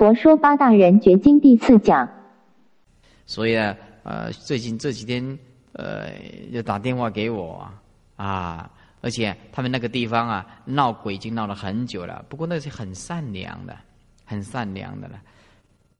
[0.00, 2.08] 佛说八大人觉经第四讲。
[3.26, 5.38] 所以呢，呃，最近这几天，
[5.74, 6.08] 呃，
[6.50, 7.70] 又打电话给我
[8.16, 8.70] 啊，
[9.02, 12.24] 而且他们那个地方啊，闹鬼已经闹了很久了。
[12.30, 13.76] 不过那是很善良的，
[14.24, 15.20] 很善良的了。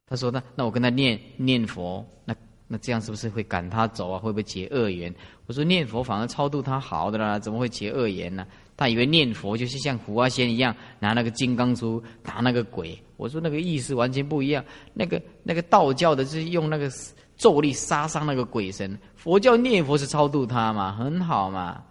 [0.07, 2.35] 他说呢，那我跟他念念佛，那
[2.69, 4.19] 那这样是不是会赶他走啊？
[4.19, 5.15] 会不会结恶缘？
[5.47, 8.47] 我说念佛反而超度他好的啦，怎么会结恶缘呢？
[8.81, 12.99] 他以为念佛就是像胡阿仙一样拿那个金刚杵打那个鬼。
[13.19, 14.65] 我说那个意思完全不一样。
[14.95, 16.91] 那个那个道教的是用那个
[17.37, 21.83] 咒力杀伤那个鬼神，佛教念佛是超度他嘛，很好嘛，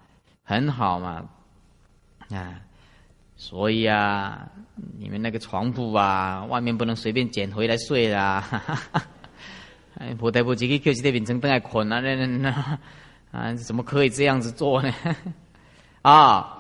[0.44, 1.24] 很好嘛，
[2.32, 2.60] 啊。
[3.36, 4.50] 所以啊，
[4.98, 8.44] 你们那个床铺啊，外面不能随便捡回来睡啦。
[10.00, 12.80] 哎，不得不自己叫起这边成灯来捆啊，那那那
[13.32, 14.92] 啊，怎么可以这样子做呢？
[16.02, 16.59] 啊，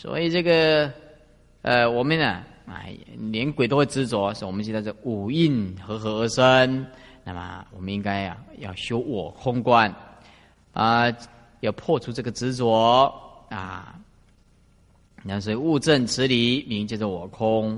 [0.00, 0.88] 所以这个
[1.62, 2.96] 呃，我们呢，哎，
[3.32, 6.86] 连鬼都会执着，所以我们现在是五蕴合合而生。
[7.24, 9.92] 那么，我们应该呀，要修我空观
[10.72, 11.12] 啊，
[11.62, 13.12] 要破除这个执着
[13.48, 13.98] 啊。
[15.24, 17.76] 那所以物证此理，名叫做我空；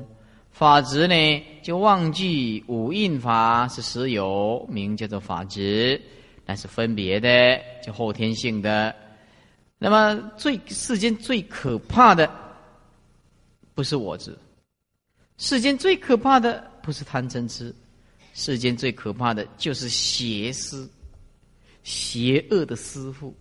[0.51, 5.99] 法执呢，就忘记五印法是实有，名叫做法执，
[6.45, 8.95] 那是分别的，就后天性的。
[9.83, 12.31] 那么最世间最可怕的，
[13.75, 14.31] 不是我执；
[15.39, 17.73] 世间最可怕的不是贪嗔痴；
[18.35, 20.87] 世间最可怕的就是邪师，
[21.83, 23.35] 邪恶的师傅。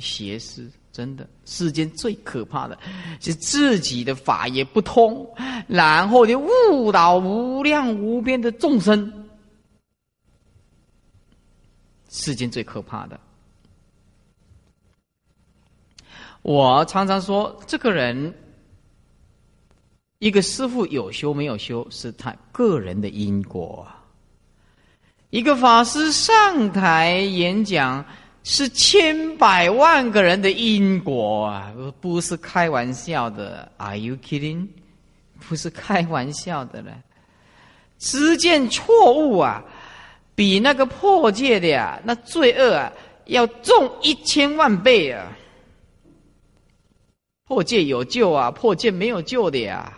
[0.00, 2.76] 邪师真的，世间最可怕的，
[3.20, 5.32] 是自己的法也不通，
[5.68, 9.21] 然后就误导无量无边的众生。
[12.12, 13.18] 世间最可怕的，
[16.42, 18.34] 我常常说，这个人，
[20.18, 23.84] 一个师傅有修没有修，是他个人的因果；
[25.30, 28.04] 一个法师上台演讲。
[28.44, 33.70] 是千百万个人的因果啊，不是开玩笑的。
[33.76, 34.66] Are you kidding？
[35.38, 36.90] 不是开玩笑的了。
[38.00, 39.62] 知见错误啊，
[40.34, 42.92] 比那个破戒的呀，那罪恶啊，
[43.26, 45.36] 要重一千万倍啊。
[47.46, 49.92] 破戒有救啊，破戒没有救的呀，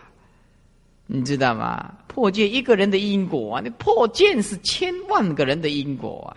[1.06, 1.94] 你知道吗？
[2.09, 6.37] 破戒一个人的因果啊，那破戒是千万个人的因果啊，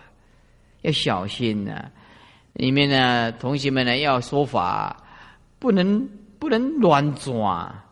[0.82, 1.90] 要小心呐。
[2.54, 5.04] 里面呢，同学们呢要说法，
[5.58, 6.08] 不能
[6.38, 7.82] 不能乱转，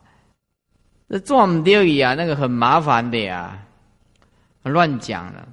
[1.09, 3.65] 这转不掉呀，那个很麻烦的呀，
[4.63, 5.49] 乱讲了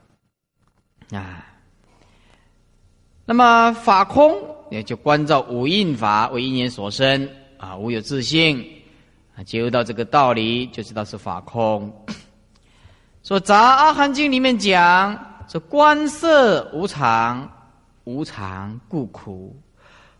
[1.11, 1.45] 啊。
[3.25, 4.35] 那么法空
[4.69, 8.65] 也就关照五印法为因缘所生啊，无有自性
[9.35, 11.91] 啊，接入到这个道理就知道是法空。
[13.23, 17.49] 说《杂阿含经》里面讲说观色无常。
[18.05, 19.55] 无常故苦，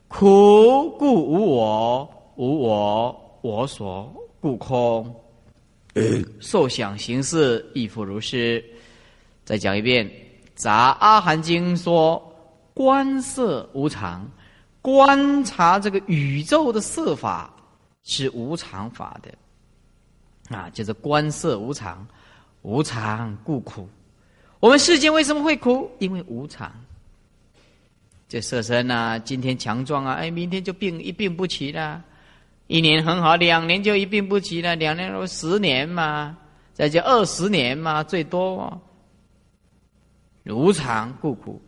[0.07, 5.13] 苦故无我，无我我所故空。
[6.39, 8.63] 受想行识亦复如是。
[9.43, 10.07] 再讲一遍，
[10.55, 12.21] 《杂阿含经》说：
[12.73, 14.27] 观色无常，
[14.81, 17.53] 观察这个宇宙的色法
[18.03, 20.55] 是无常法的。
[20.55, 22.05] 啊，就是观色无常，
[22.61, 23.87] 无常故苦。
[24.59, 25.89] 我们世间为什么会苦？
[25.99, 26.71] 因为无常。
[28.29, 32.01] 这色身啊，今天强壮啊，哎，明天就病一病不起了；
[32.67, 36.37] 一年很好，两年就一病不起了；两年十年嘛，
[36.73, 38.61] 再就二十年嘛，最多。
[38.61, 38.81] 哦
[40.43, 41.61] 如常故苦。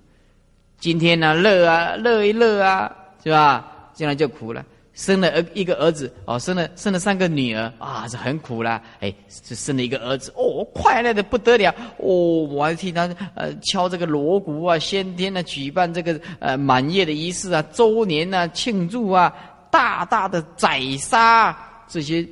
[0.77, 2.93] 今天呢，乐啊，乐一乐啊，
[3.23, 3.89] 是吧？
[3.93, 4.63] 将来就苦了。
[4.93, 8.81] 生了儿一个儿子哦，生了生了三个女儿啊，是很苦啦。
[9.01, 9.13] 哎，
[9.43, 13.03] 这生了一个儿子哦，快乐的不得了哦，我还替他
[13.33, 19.33] 呃敲这个锣鼓啊，先天呢举办这个呃满月的仪式啊，周年啊庆祝啊，
[19.69, 21.57] 大大的宰杀
[21.89, 22.25] 这些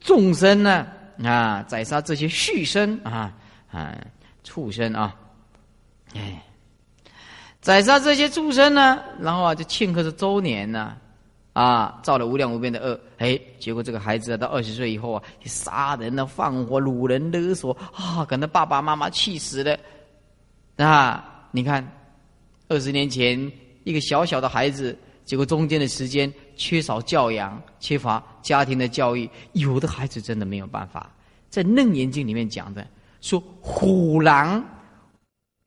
[0.00, 0.84] 众生呢
[1.22, 3.32] 啊，宰杀这些畜生啊
[3.70, 3.96] 啊
[4.42, 5.14] 畜生啊，
[6.14, 6.42] 哎，
[7.60, 10.96] 宰杀这些畜生呢，然后啊就庆贺这周年呢。
[11.52, 19.76] 啊，造了无量无边的恶，哎，结果这个孩子啊，到二十岁以后啊，杀人了、放火、掳人、勒索，啊，可能爸爸妈妈气死了。
[20.76, 21.84] 啊，你看，
[22.68, 23.50] 二十年前
[23.82, 31.10] 一个小小的孩子，结果中间的时间缺少教养，缺乏家庭的教育，有的孩子真的没有办法。
[31.50, 32.86] 在《楞严经》里面讲的，
[33.20, 34.64] 说虎狼，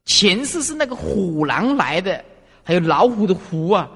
[0.05, 2.23] 前世是那个虎狼来的，
[2.63, 3.89] 还有老虎的虎啊。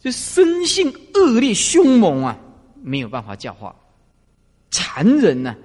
[0.00, 2.38] 就生性恶劣凶猛啊，
[2.84, 3.74] 没有办法教化，
[4.70, 5.56] 残忍呢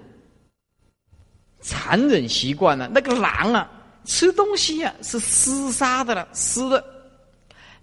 [1.62, 2.90] 残忍习惯了。
[2.92, 3.70] 那个狼啊，
[4.06, 6.84] 吃东西啊是厮杀的了，撕的。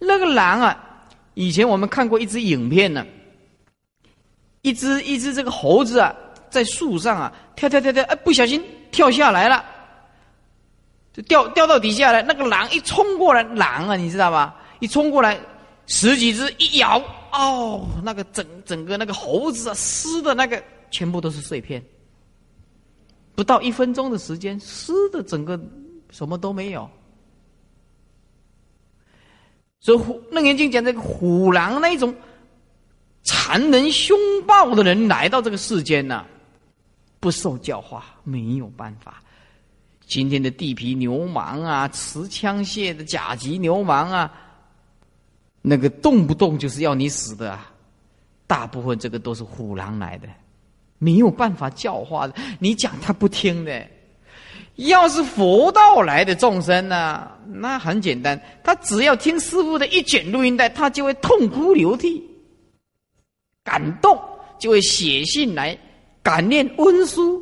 [0.01, 3.07] 那个狼啊，以前我们看过一只影片呢，
[4.63, 6.13] 一只一只这个猴子啊，
[6.51, 8.61] 在树上啊跳跳跳跳，哎，不小心
[8.91, 9.65] 跳下来了，
[11.23, 12.23] 掉掉到底下来。
[12.23, 14.57] 那个狼一冲过来，狼啊，你知道吧？
[14.81, 15.39] 一冲过来，
[15.87, 17.03] 十几只一咬，
[17.33, 21.83] 哦，那个整整个那个猴子啊，撕的那个全部都是碎片。
[23.35, 25.59] 不到一分钟的时间，撕的整个
[26.11, 26.89] 什么都没有。
[29.81, 32.15] 所以虎楞严经讲这个虎狼那种
[33.23, 36.27] 残忍凶暴的人来到这个世间呢，
[37.19, 39.23] 不受教化没有办法。
[40.11, 44.33] 今天的地痞流氓啊，持枪械的甲级流氓啊，
[45.63, 47.71] 那个动不动就是要你死的啊，
[48.49, 50.29] 大部分这个都是虎狼来的。
[50.99, 53.87] 没有办法教化的，你讲他不听的。
[54.75, 62.21] 要是佛道来的众生呢，那很简单，他只要听师傅的一卷录音带，他就会痛哭流涕，
[63.63, 64.21] 感动
[64.59, 65.79] 就会写信来
[66.21, 67.41] 感念温书。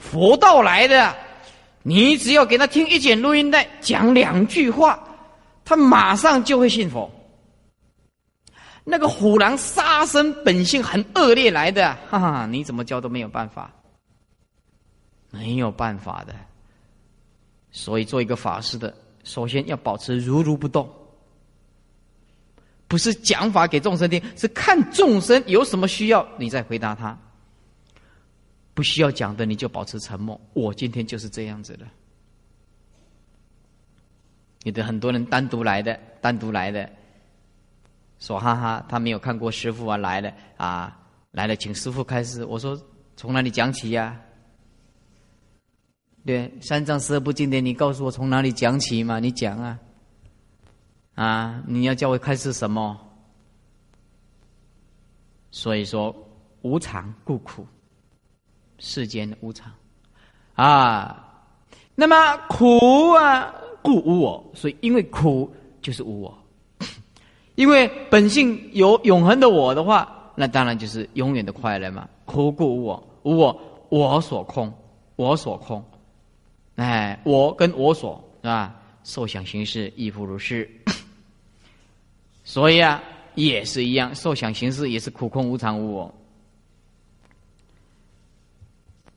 [0.00, 1.14] 佛道来的，
[1.82, 4.98] 你只要给他听一卷录音带，讲两句话，
[5.64, 7.08] 他马上就会信佛。
[8.82, 13.70] 那个虎狼杀生本性很恶劣来的，哈哈，你怎么教都没有办法，
[15.30, 16.34] 没有办法的。
[17.70, 18.92] 所以做一个法师的，
[19.22, 20.90] 首先要保持如如不动，
[22.88, 27.16] 不是讲法给众生听，是看众生有什么需要，你再回答他。
[28.80, 30.40] 不需要讲的，你就保持沉默。
[30.54, 31.86] 我今天就是这样子的。
[34.62, 36.90] 有的很多人单独来的，单独来的。
[38.20, 40.98] 说哈哈，他没有看过师傅啊，来了啊，
[41.32, 42.42] 来了，请师傅开始。
[42.42, 42.74] 我说
[43.18, 44.18] 从哪里讲起呀？
[46.24, 49.20] 对，三藏十二部经典，你告诉我从哪里讲起嘛？
[49.20, 49.78] 你讲啊，
[51.16, 52.98] 啊，你要叫我开始什么？
[55.50, 56.16] 所以说
[56.62, 57.66] 无常故苦，
[58.80, 59.72] 世间无常
[60.54, 61.28] 啊。
[61.94, 65.48] 那么苦啊，故无我，所以因为苦
[65.80, 66.36] 就是无我。
[67.56, 72.08] 因为本性有永恒的我的话，那当然就是永远的快乐嘛。
[72.24, 73.60] 苦故无我，无我，
[73.90, 74.72] 我所空，
[75.16, 75.84] 我所空。
[76.76, 78.74] 哎，我跟我所是吧？
[79.04, 80.68] 受想行识亦复如是。
[82.44, 83.02] 所以啊，
[83.34, 86.14] 也是一样，受想行识也是苦空无常无我。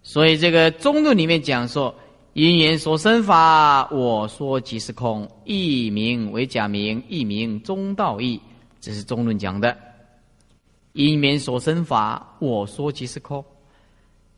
[0.04, 1.94] 所以这个中论里面讲说。
[2.34, 8.42] 因缘所生法，我说即是空，一名为假名，一名中道义。
[8.82, 9.78] 这是中论讲的。
[10.94, 13.46] 因缘所生法，我说即是空。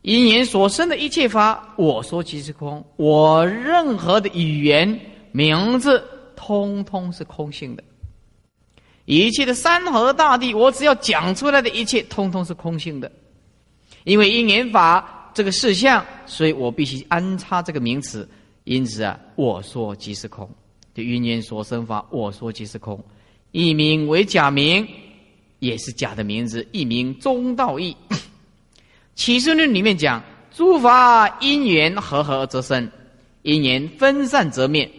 [0.02, 2.84] 因缘所生的一切法，我说即是空。
[2.96, 5.00] 我任何的语言
[5.32, 6.04] 名字，
[6.36, 7.82] 通通是空性的。
[9.06, 13.10] 一切的山河大地，我只要讲出来的一切，通通是空性的。
[14.04, 15.14] 因为因缘法。
[15.36, 18.26] 这个事项，所以我必须安插这个名词。
[18.64, 20.48] 因此啊，我说即是空，
[20.94, 22.98] 就因缘所生法，我说即是空。
[23.52, 24.88] 一名为假名，
[25.58, 26.66] 也是假的名字。
[26.72, 27.94] 一名中道义。
[29.14, 32.90] 起示论里面讲，诸法因缘合合则生，
[33.42, 34.90] 因缘分散则灭。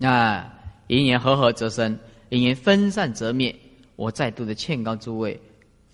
[0.00, 0.52] 啊，
[0.88, 1.98] 因缘合合则生，
[2.28, 3.54] 因缘分散则灭。
[3.96, 5.40] 我再度的劝告诸位，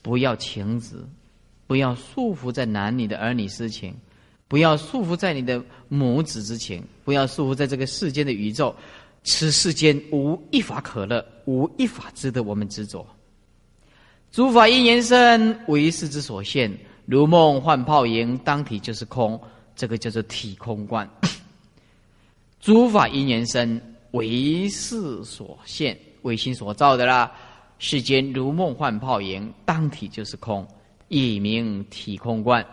[0.02, 0.96] 不要停止。
[1.68, 3.94] 不要束缚在男女的儿女私情，
[4.48, 8.74] 不要束缚在你的母子之情，不要束缚在这个世间的宇宙。
[9.24, 13.06] 此世间无一法可乐，无一法值得我们执着。
[14.32, 16.72] 诸法因缘生，为世之所现，
[17.04, 19.38] 如梦幻泡影，当体就是空。
[19.76, 21.08] 这个叫做体空观。
[22.60, 23.80] 诸法因缘生，
[24.12, 27.30] 为世所现，为心所造的啦。
[27.78, 30.66] 世间如梦幻泡影，当体就是空。
[31.08, 32.64] 一名体空观，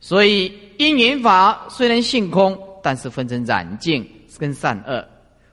[0.00, 5.06] 所以因缘法虽然性空，但是分成染净跟善恶。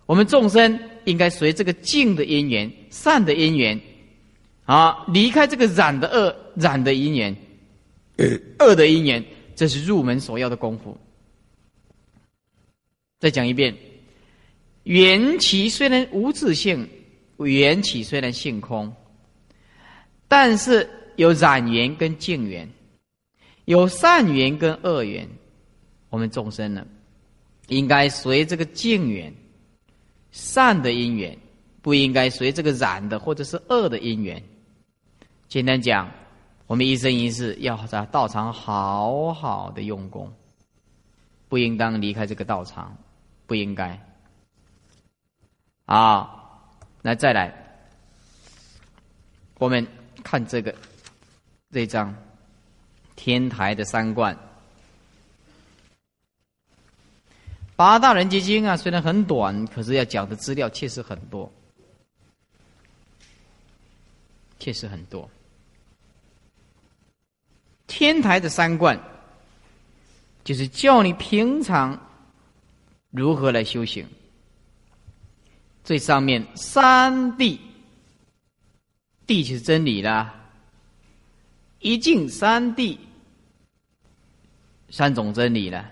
[0.05, 3.79] 我们众生应该随这个净的因缘、善的因缘，
[4.65, 7.35] 啊，离开这个染的恶、染的因缘、
[8.59, 9.23] 恶的因缘，
[9.55, 10.97] 这是入门所要的功夫。
[13.19, 13.75] 再讲一遍，
[14.83, 16.87] 缘起虽然无自性，
[17.39, 18.93] 缘起虽然性空。
[20.27, 22.69] 但是有染缘跟净缘，
[23.65, 25.27] 有善缘跟恶缘，
[26.09, 26.85] 我们众生呢，
[27.67, 29.33] 应该随这个净缘、
[30.31, 31.37] 善的因缘，
[31.81, 34.43] 不应该随这个染的或者是恶的因缘。
[35.47, 36.11] 简单讲，
[36.65, 40.31] 我们一生一世要在道场好好的用功，
[41.47, 42.97] 不应当离开这个道场，
[43.45, 43.97] 不应该。
[45.85, 46.43] 啊，
[47.01, 47.53] 那再来，
[49.57, 49.87] 我们
[50.29, 50.75] 看这个
[51.71, 52.13] 这张
[53.15, 54.37] 天台的三观。
[57.77, 61.49] 八大人结经啊，虽然很短，可是要讲的资料确实很多，
[64.59, 65.29] 确实很多。
[67.87, 69.01] 天台的三观，
[70.43, 71.97] 就是教你平常
[73.11, 74.05] 如何来修行。
[75.85, 77.57] 最上面三谛，
[79.27, 80.33] 地就是真理啦。
[81.79, 82.97] 一境三地，
[84.89, 85.91] 三种真理了。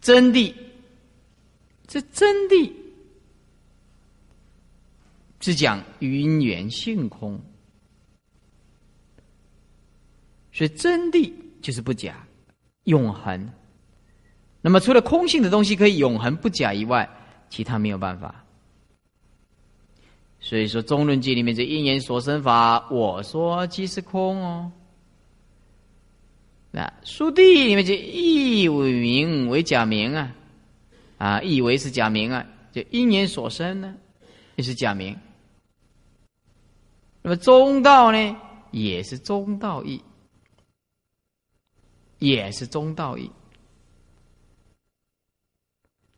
[0.00, 0.52] 真谛，
[1.86, 2.72] 这真谛
[5.40, 7.40] 是讲云缘性空，
[10.52, 12.26] 所以真谛就是不假、
[12.84, 13.50] 永恒。
[14.62, 17.08] 那么除了空性的东西可以永恒不假以外，
[17.48, 18.39] 其他没有办法。
[20.50, 24.72] 所以说，《中论记》里面这因缘所生法，我说即是空哦。
[26.72, 30.34] 那书地里面就以为名为假名啊，
[31.18, 33.94] 啊，以为是假名啊，就因缘所生呢，
[34.56, 35.16] 也是假名。
[37.22, 38.36] 那么中道呢，
[38.72, 40.02] 也是中道义，
[42.18, 43.30] 也是中道义。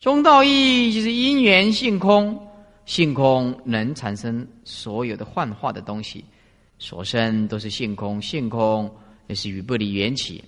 [0.00, 2.48] 中道义就是因缘性空，
[2.84, 6.24] 性空能产生所有的幻化的东西，
[6.78, 8.90] 所生都是性空，性空。
[9.28, 10.44] 也是与不离缘起。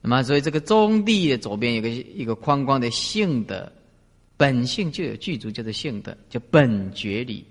[0.00, 3.70] 那么，所以这个中地的左边有个一个框框的性的
[4.36, 7.44] 本性就有具足，叫做性的，叫本觉理。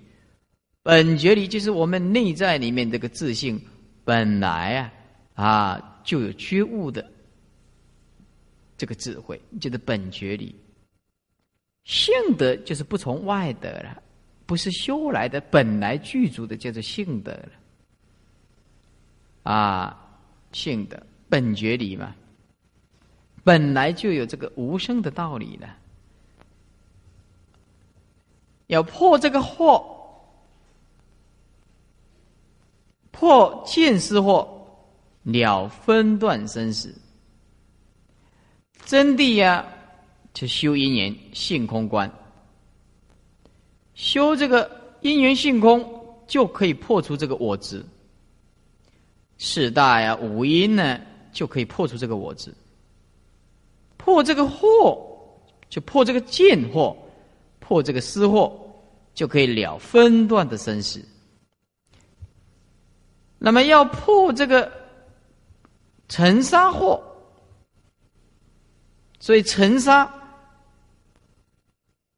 [0.82, 3.60] 本觉理就是我们内在里面这个自信
[4.04, 4.92] 本来啊
[5.34, 7.08] 啊就有觉悟的
[8.78, 10.52] 这个智慧，就是本觉理。
[11.86, 14.02] 性德就是不从外得了，
[14.44, 17.50] 不是修来的，本来具足的叫做性德了。
[19.44, 19.96] 啊，
[20.50, 22.12] 性德本觉理嘛，
[23.44, 25.68] 本来就有这个无声的道理的。
[28.66, 29.80] 要破这个惑，
[33.12, 34.48] 破见思惑，
[35.22, 36.92] 了分段生死。
[38.84, 39.64] 真谛呀，
[40.36, 42.12] 就修因缘性空观，
[43.94, 45.82] 修这个因缘性空，
[46.26, 47.82] 就可以破除这个我执。
[49.38, 51.00] 四大呀，五音呢，
[51.32, 52.52] 就可以破除这个我执。
[53.96, 55.02] 破这个惑，
[55.70, 56.94] 就破这个见惑，
[57.58, 58.52] 破这个思惑，
[59.14, 61.02] 就可以了分段的生死。
[63.38, 64.70] 那么要破这个
[66.10, 67.00] 尘沙惑，
[69.18, 70.12] 所以尘沙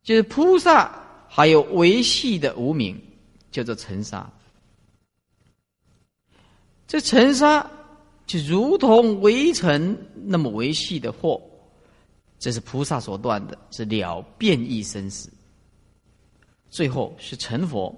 [0.08, 0.90] 就是菩萨
[1.28, 2.98] 还有维系的无名，
[3.50, 4.26] 叫做尘沙。
[6.86, 7.70] 这尘沙
[8.26, 11.38] 就如同围城那么维系的祸，
[12.38, 15.30] 这是菩萨所断的，是了变异生死。
[16.70, 17.94] 最后是成佛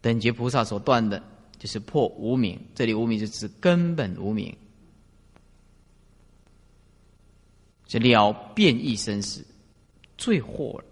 [0.00, 1.20] 等觉菩萨所断的，
[1.58, 2.56] 就是破无名。
[2.76, 4.56] 这里无名就指根本无明，
[7.88, 9.44] 就了变异生死，
[10.16, 10.84] 最祸了。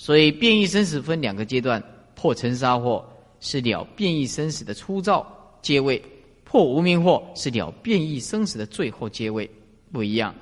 [0.00, 1.82] 所以变异生死分两个阶段，
[2.14, 3.06] 破尘沙祸
[3.38, 5.26] 是了变异生死的初兆。
[5.60, 6.02] 阶位
[6.42, 9.48] 破无明惑是了变异生死的最后阶位
[9.92, 10.34] 不一样。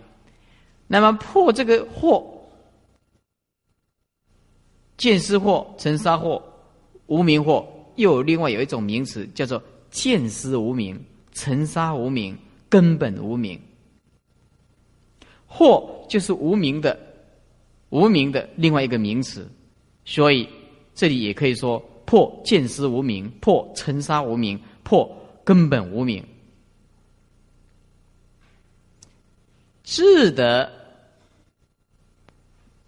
[0.87, 2.25] 那么破这个惑，
[4.97, 6.41] 见思惑、尘沙惑、
[7.09, 9.61] 无明惑，又有另外有一种名词叫做
[9.91, 12.39] 见思无明、尘沙无明、
[12.69, 13.61] 根本无明。
[15.51, 16.97] 惑就是无明的
[17.91, 19.49] 无名的另外一个名词，
[20.05, 20.49] 所以
[20.95, 24.61] 这里也可以说破见思无名、破尘沙无名。
[24.85, 25.07] 破
[25.45, 26.25] 根本无名，
[29.85, 30.73] 智的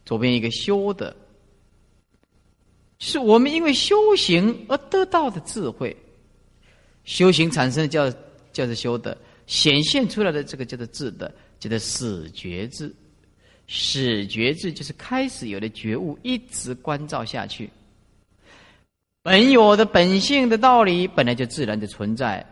[0.06, 1.14] 左边一个修的，
[2.98, 5.94] 是我们因为修行而得到的智慧。
[7.04, 8.10] 修行产生的叫
[8.50, 9.14] 叫做修德，
[9.46, 12.90] 显现出来的这个叫做智的，叫做始觉智。
[13.72, 17.70] 始觉智就是开始有了觉悟，一直关照下去。
[19.22, 22.44] 本有的本性的道理本来就自然的存在，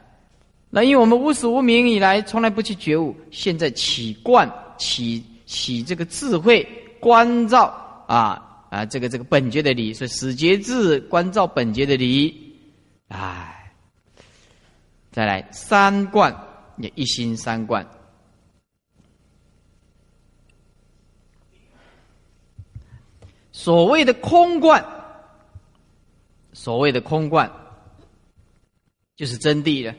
[0.71, 4.49] 那因为我们无始无明以来从来不去觉悟，现在起观
[4.79, 6.65] 起起这个智慧
[7.01, 7.65] 关照
[8.07, 12.55] 啊，啊，这个这个本觉的理，所以始觉智关照本觉的理，
[13.09, 13.73] 哎，
[15.11, 16.33] 再来三观
[16.77, 17.85] 也一心三观。
[23.59, 24.81] 所谓的空观，
[26.53, 27.53] 所谓的空观，
[29.17, 29.93] 就是真谛了。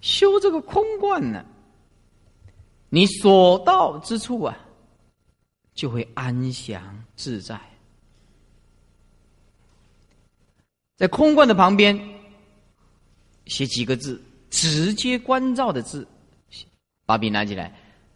[0.00, 1.44] 修这个空观呢，
[2.88, 4.58] 你所到之处啊，
[5.74, 7.60] 就会安详自在。
[10.96, 12.00] 在空观的旁边
[13.44, 16.08] 写几个字，直接关照的字，
[17.04, 17.70] 把笔拿起来，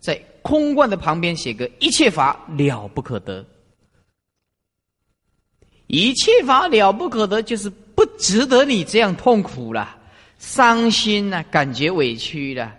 [0.09, 0.25] 在。
[0.41, 3.45] 空观的旁边写个一切法了不可得，
[5.89, 9.99] 一切法了不可得，就是不值得你这样痛苦了，
[10.39, 12.75] 伤心了，感觉委屈了。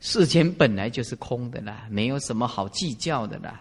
[0.00, 3.60] 世间本来就是空的啦，没有什么好计较的啦，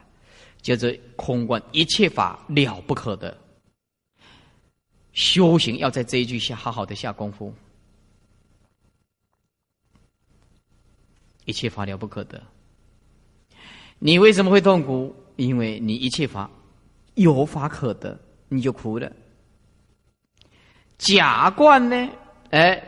[0.62, 3.38] 叫做空观，一切法了不可得。
[5.12, 7.54] 修行要在这一句下好好的下功夫，
[11.44, 12.42] 一切法了不可得。
[14.04, 15.16] 你为什么会痛苦？
[15.36, 16.50] 因为你一切法
[17.14, 19.12] 有法可得，你就苦了。
[20.98, 22.10] 假观呢？
[22.50, 22.84] 哎，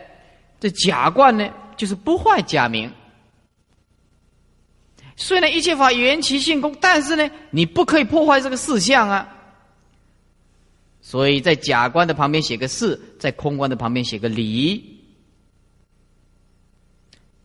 [0.59, 2.91] 这假观呢，就是不坏假名。
[5.15, 9.29] 虽然一切法缘起性空，但是呢，你不可以破坏这个事相啊。
[10.99, 14.99] 所以在假观的旁边写个事，在空观的旁边写个理。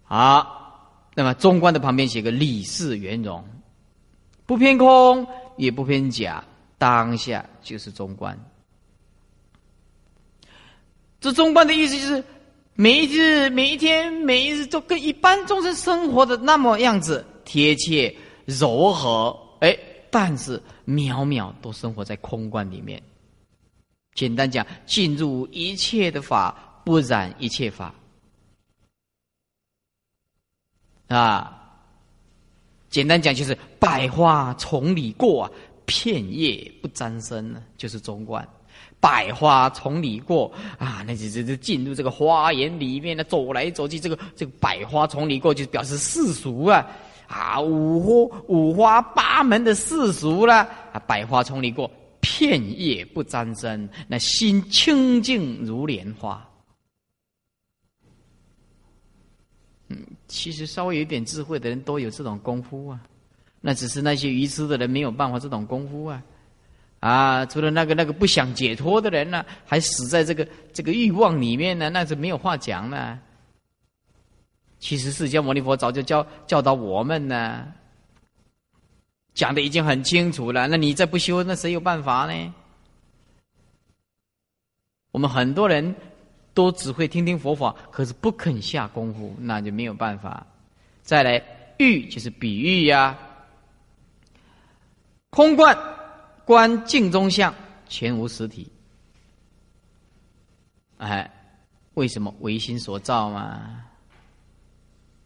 [0.05, 3.45] 好，那么中观的旁边写个理事圆融。
[4.49, 5.27] 不偏空，
[5.59, 6.43] 也不偏假，
[6.79, 8.35] 当下就是中观。
[11.21, 12.25] 这中观的意思就是，
[12.73, 19.39] 每一日、每一天、每一日都跟一般众生生活的那么样子贴切、柔和。
[19.61, 19.79] 哎，
[20.11, 23.03] 但是秒秒都生活在空观里面。
[24.15, 27.95] 简单讲，进入一切的法，不染一切法
[31.09, 31.58] 啊。
[32.91, 35.51] 简单讲就是百花丛里过啊，
[35.85, 38.47] 片叶不沾身呢，就是中观。
[39.01, 46.85] 百花丛里过啊，那就就就进入这个花园里面呢，走来走去，这个这个百花丛里过，就表示世俗啊
[47.29, 51.89] 啊，五花五花八门的世俗啦啊，百花丛里过，
[52.21, 56.48] 片叶不沾身，那心清净如莲花。
[59.91, 63.01] 嗯，其实稍微有点智慧的人都有这种功夫啊，
[63.63, 66.23] 那只是那些愚痴的人没有办法这种功夫啊，
[67.01, 73.19] 啊，除了那个那个不想解脱的人呢，还死在这个这个欲望里面呢，那是没有话讲呢。
[74.79, 77.67] 其实释迦牟尼佛早就教教导我们呢，
[79.33, 80.69] 讲的已经很清楚了。
[80.69, 82.55] 那你再不修，那谁有办法呢？
[85.13, 85.95] 我们很多人。
[86.59, 90.45] 都只会听听佛法，可是不肯下功夫，那就没有办法。
[91.03, 91.41] 再来，
[91.77, 93.17] 喻就是比喻呀。
[95.31, 95.79] 空观
[96.45, 97.55] 观镜中相，
[97.89, 98.69] 全无实体。
[100.97, 101.31] 哎，
[101.95, 103.85] 为什么唯心所造嘛？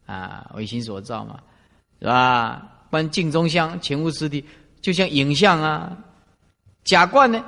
[0.04, 1.42] 啊，唯心所造嘛，
[1.98, 2.70] 是吧？
[2.90, 4.44] 观镜中相，全无实体，
[4.82, 5.96] 就像影像啊。
[6.84, 7.42] 假观呢？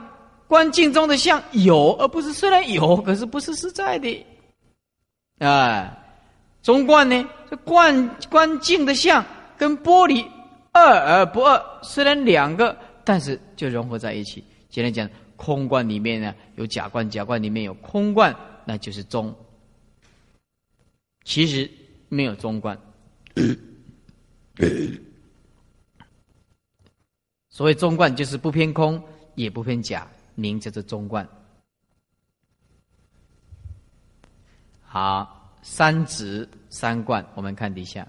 [0.47, 4.27] 观镜中的像有，而不是虽然有，可是不是实在的。
[5.39, 5.99] 啊，
[6.63, 7.29] 中观呢？
[7.51, 9.25] 这观观镜的像
[9.59, 10.27] 跟玻璃
[10.73, 14.45] 二而不二，虽然两个，但是就融合在一起。
[14.69, 19.35] 简单讲，空观里面呢有假观，假观里面有空观，那就是中。
[21.25, 21.71] 其实
[22.09, 22.79] 没有中观。
[27.51, 29.03] 所谓中观，就是不偏空，
[29.35, 30.07] 也不偏假。
[30.35, 31.29] 名叫做中观。
[34.83, 38.07] 好，三指三观，我们看底下。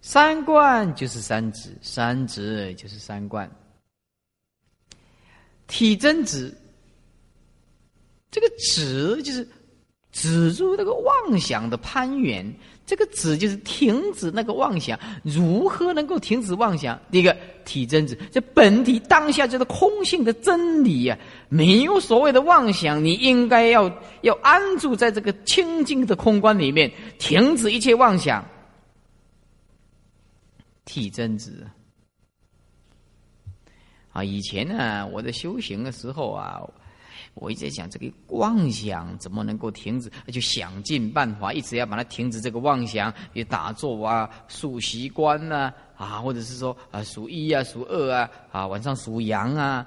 [0.00, 3.50] 三观就是三指，三指就是三观。
[5.66, 6.54] 体真指，
[8.30, 9.48] 这个指就是
[10.12, 12.44] 止住那个妄想的攀援。
[12.86, 17.00] 这个止就是停止那个妄想，如何能够停止妄想？
[17.10, 21.18] 第一个体真止，这本体当下就是空性的真理呀，
[21.48, 28.44] 没有所谓的妄想，你应该要要安住在这个清净的空观里面，停止一切妄想。
[30.84, 31.66] 体真止
[34.12, 36.60] 啊，以前呢，我在修行的时候啊。
[37.34, 40.10] 我一直在想，这个妄想怎么能够停止？
[40.32, 42.40] 就想尽办法，一直要把它停止。
[42.40, 49.84] 这个妄想，也打坐啊、数习观呐，啊，或者是说啊数一啊数二啊啊晚上数羊啊，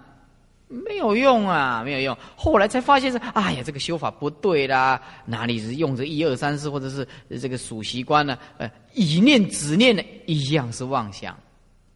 [0.68, 2.18] 没有用啊，没有用。
[2.36, 7.08] 后来才发现是，哎呀，这个修法不对啦，哪里是用这一二三四或者是
[7.40, 8.38] 这个数习惯呢？
[8.58, 11.36] 呃，一念只念的一样是妄想，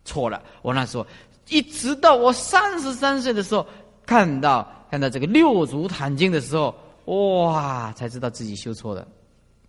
[0.06, 0.42] 错了。
[0.62, 1.06] 我那时候
[1.50, 3.68] 一直到我三十三岁的时候，
[4.06, 9.08] 看到看到这个六祖坛经的时候，哇，才知道自己修错了。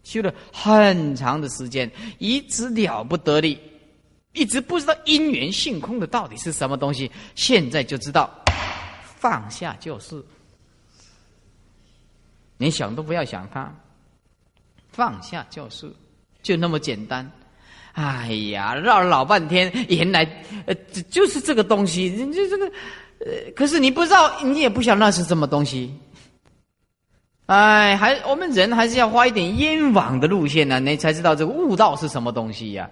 [0.02, 3.56] 修了很长的时间，一直了不得的，
[4.32, 7.08] 一直不知道因缘性空的到底是什么东西。
[7.36, 8.28] 现在就知道，
[9.16, 10.20] 放下就是，
[12.56, 13.72] 连想都不要想它，
[14.90, 15.88] 放下就是，
[16.42, 17.30] 就那么简单。
[17.92, 20.24] 哎呀，绕了老半天，原来
[20.66, 20.74] 呃，
[21.10, 22.06] 就是这个东西。
[22.06, 22.72] 人家这个，
[23.24, 25.94] 呃，可是你不知道，你也不晓得那是什么东西。
[27.46, 32.88] 哎，还我们人还是要花一点冤枉的路线呢，你才知道这个悟道是什么东西呀。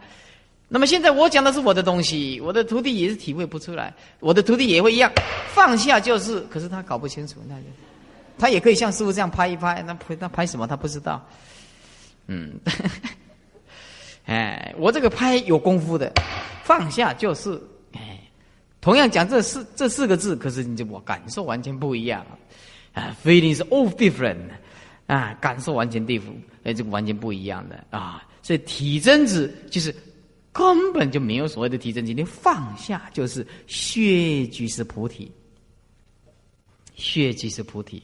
[0.69, 5.11] 那么现在我讲的是我的东西，我的徒弟也是体会不出来，我的徒弟也会一样，
[5.49, 7.57] 放下就是，可是他搞不清楚，那
[8.39, 11.27] 他也可以像师傅这样拍一拍，那拍那拍什么他不知道。
[12.29, 12.53] 嗯，
[14.27, 16.13] 哎，我这个拍有功夫的，
[16.63, 17.61] 放下就是，
[18.81, 22.25] 同样讲这四这四个字，可是你就我感受完全不一样。
[22.93, 24.49] 啊，feeling is all different，
[25.07, 27.85] 啊，感受完全地府，哎，这个完全不一样的。
[27.91, 29.95] 啊，所以体真子就是
[30.53, 35.31] 根本就没有所谓的体真子，你放下就是血即是菩提，
[36.97, 38.03] 血即是菩提，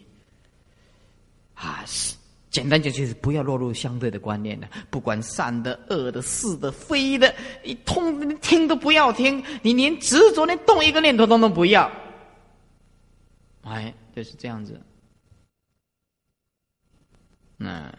[1.55, 2.15] 啊，是
[2.57, 11.91] 简单讲就是不要落入相对的观念的，不管善的、恶的、是的、非的，你通听都不要听，你连执着连动一个念头都都不要，
[13.63, 13.93] 哎。
[14.17, 14.81] 就是这样子。
[17.59, 17.93] 那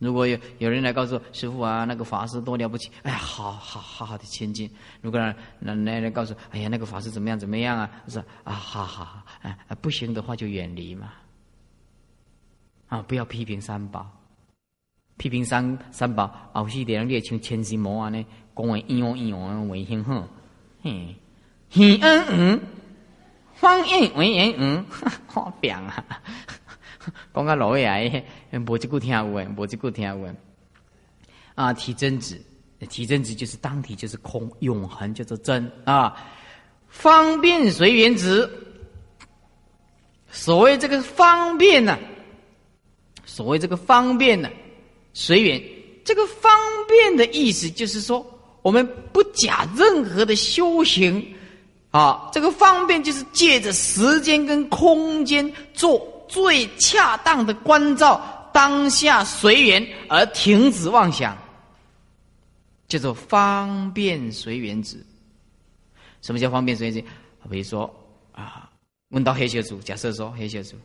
[0.00, 4.68] 如果有有人来告诉师傅啊，那个法师多了不起，哎，好好好好的前进。
[5.00, 7.88] 如果让那那来告诉，哎呀，那个法师怎么样怎么样啊？
[8.08, 11.12] 说啊，好好好，哎，不行的话就远离嘛。
[12.94, 14.08] 啊，不要批评三宝，
[15.16, 20.22] 批评三三宝，后世的人列像千心魔啊呢，讲话阴阳阴阳为凶狠，
[20.80, 21.16] 嘿，
[21.72, 22.60] 嗯嗯。
[23.56, 24.84] 方言为言，嗯，
[25.26, 26.04] 好病啊！
[27.32, 28.24] 讲个老话哎，
[28.66, 30.34] 无一句听有诶，无一句听有诶。
[31.56, 32.40] 啊，体真子，
[32.88, 36.14] 体真子就是当体就是空，永恒叫做真啊。
[36.88, 38.48] 方便随缘子，
[40.30, 41.96] 所谓这个方便呢，
[43.26, 44.48] 所谓这个方便呢，
[45.12, 45.62] 随缘，
[46.04, 46.52] 这个方
[46.88, 48.24] 便的意思就是说，
[48.62, 51.34] 我们不假任何的修行。
[51.90, 61.38] 啊，这个方便就是借着时间跟空间做最恰当的关照，当下随缘而停止妄想，
[62.88, 65.06] 叫做方便随缘子。
[66.20, 67.04] 什么叫方便随缘子？
[67.48, 67.88] 比如说
[68.32, 68.68] 啊，
[69.10, 70.76] 问到黑血主，假设说黑血主。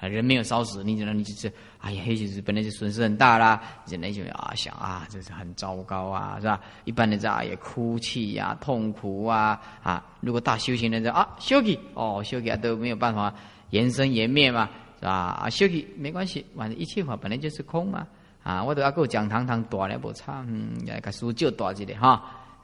[0.00, 6.58] 啊，人没有烧死，你只能你就是，哎呀，黑血子本来就损失很大啦，人类就啊想啊，这是很糟糕啊，是吧？
[6.84, 10.02] 一般的在啊也哭泣呀、痛苦啊啊。
[10.20, 13.32] 如果大修行人在啊修起哦修起啊都没有办法
[13.70, 15.12] 延生延灭嘛，是吧？
[15.42, 18.06] 啊修起没关系，反正一切法本来就是空嘛。
[18.42, 22.12] 啊，我都要够讲堂堂大了不差，嗯，那个书就大一点哈，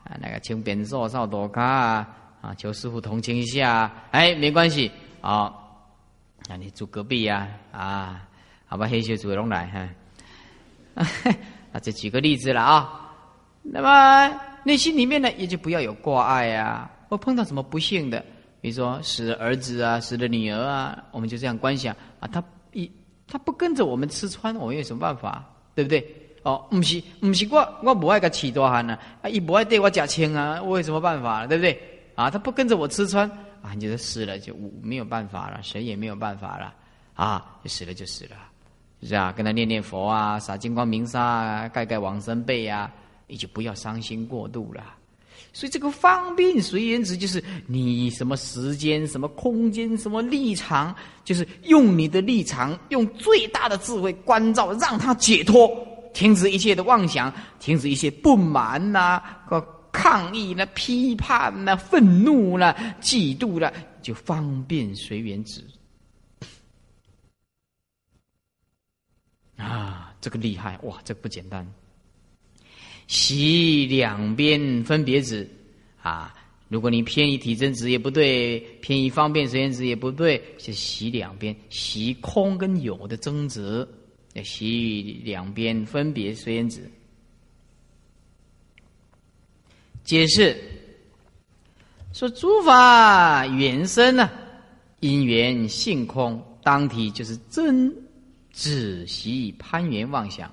[0.05, 2.09] 啊那个请便瘦少多卡啊，
[2.41, 5.53] 啊求师傅同情一下，哎没关系啊。
[6.49, 7.49] 那你住隔壁呀？
[7.73, 8.27] 啊，
[8.67, 11.03] 好吧，黑血组拢来哈。
[11.73, 13.03] 啊，这举个例子了啊。
[13.63, 16.89] 那么内心里面呢，也就不要有挂碍啊。
[17.09, 18.25] 我碰到什么不幸的，
[18.61, 22.29] 比如说死了儿子啊，死了女儿啊，我们就这样观想啊。
[22.29, 22.91] 他一
[23.27, 25.45] 他不跟着我们吃穿，我们有什么办法？
[25.75, 26.05] 对不对？
[26.45, 31.45] 哦，不是不是我我不爱个起多汗呢，啊，一不爱对我假亲啊，我有什么办法？
[31.45, 31.77] 对不对？
[32.15, 33.29] 啊，他不跟着我吃穿。
[33.67, 36.73] 啊，你就死了，就没有办法了，谁也没有办法了，
[37.15, 38.37] 啊，就死了就死了，
[39.03, 42.89] 是啊，跟他念念佛啊，洒金光明沙啊，盖盖往生被啊，
[43.27, 44.85] 你就不要伤心过度了。
[45.53, 55.69] 所以这个方便随缘子，就是你什么时间、什么空间、什么立场，就是用你的立场，用最大的智慧关照，让他解脱，
[56.13, 59.23] 停止一切的妄想，停止一些不满呐。
[59.97, 65.65] 抗议了、批判了、愤怒了、嫉妒了，就方便随缘子
[69.57, 70.15] 啊！
[70.21, 71.01] 这个厉害哇！
[71.03, 71.67] 这个不简单。
[73.07, 75.49] 习两边分别子
[76.03, 76.35] 啊！
[76.69, 83.89] 如果你偏移体真子也不对，偏移方便随缘子也不对，是习两边，习空跟有的争执，
[84.35, 86.91] 要习两边分别随缘子。
[90.07, 90.57] 解释
[92.13, 94.31] 说：诸法原生呢，
[95.01, 97.93] 因缘性空，当体就是真，
[98.53, 100.51] 止息攀缘妄想，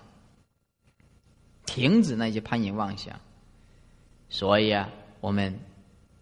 [1.66, 3.18] 停止那些攀缘妄想。
[4.28, 4.90] 所以啊，
[5.22, 5.58] 我们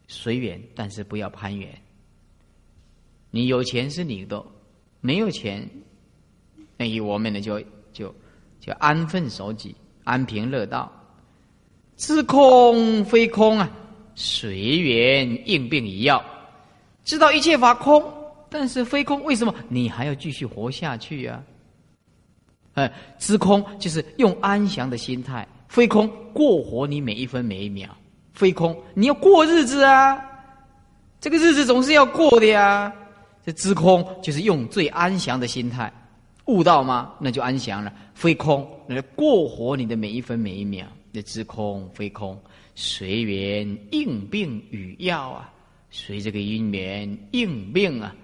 [0.07, 1.81] 随缘，但是不要攀缘。
[3.29, 4.45] 你有钱是你的，
[4.99, 5.67] 没有钱，
[6.75, 7.59] 那以我们呢就
[7.93, 8.13] 就
[8.59, 10.91] 就安分守己，安贫乐道，
[12.01, 13.69] 知空非空啊，
[14.15, 16.19] 随缘应病一药，
[17.05, 18.03] 知道一切法空，
[18.49, 21.43] 但是非空，为什么你还要继续活下去啊？
[22.73, 27.87] 哎，知空就是用安详的心态，非空过活你每一分每一秒，
[28.33, 30.19] 非空你要过日子啊，
[31.19, 32.91] 这个日子总是要过的呀。
[33.45, 35.93] 这知空就是用最安详的心态，
[36.45, 37.13] 悟到吗？
[37.19, 37.93] 那就安详了。
[38.15, 40.83] 非空，那就过活你的每一分每一秒。
[41.11, 42.41] 那知空非空，
[42.75, 45.53] 随缘应病与药啊，
[45.89, 48.15] 随这个因缘应病啊，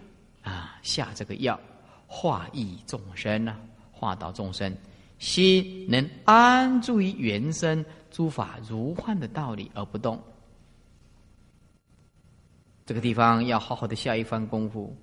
[0.43, 1.59] 啊下这个药，
[2.07, 3.59] 化益众生啊，
[3.91, 4.75] 化导众生，
[5.19, 10.21] 心能安住于原生诸法如幻的道理而不动。
[12.85, 14.95] 这个地方要好好的下一番功夫。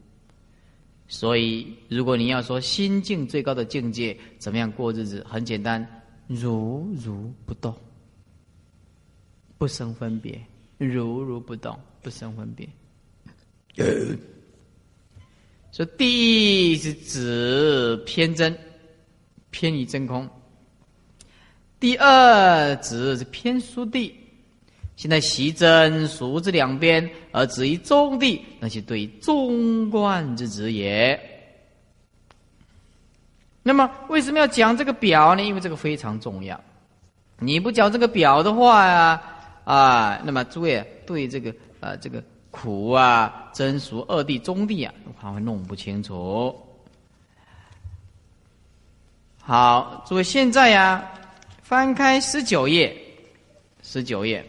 [1.07, 5.23] 所以，如果你要说心境最高的境界，怎么样过日子？
[5.29, 5.87] 很简单，
[6.27, 7.75] 如如不动，
[9.59, 10.41] 不生分别，
[10.79, 12.69] 如如不动，不生分别。
[15.73, 18.57] 说第一是指偏真，
[19.51, 20.25] 偏于真空；
[21.81, 24.15] 第二指是偏殊地。
[24.97, 31.34] 现在习真俗之两边，而止于中地，那是对中观之旨也。
[33.67, 35.43] 那么为什么要讲这个表呢？
[35.43, 36.61] 因为这个非常重要。
[37.39, 39.21] 你不讲这个表的话呀，
[39.65, 46.55] 啊，那么诸位对这个啊这个苦啊真俗二地中地啊，还会弄不清楚。
[49.41, 51.03] 好，诸位现在呀，
[51.63, 52.95] 翻开十九页，
[53.83, 54.45] 十九页。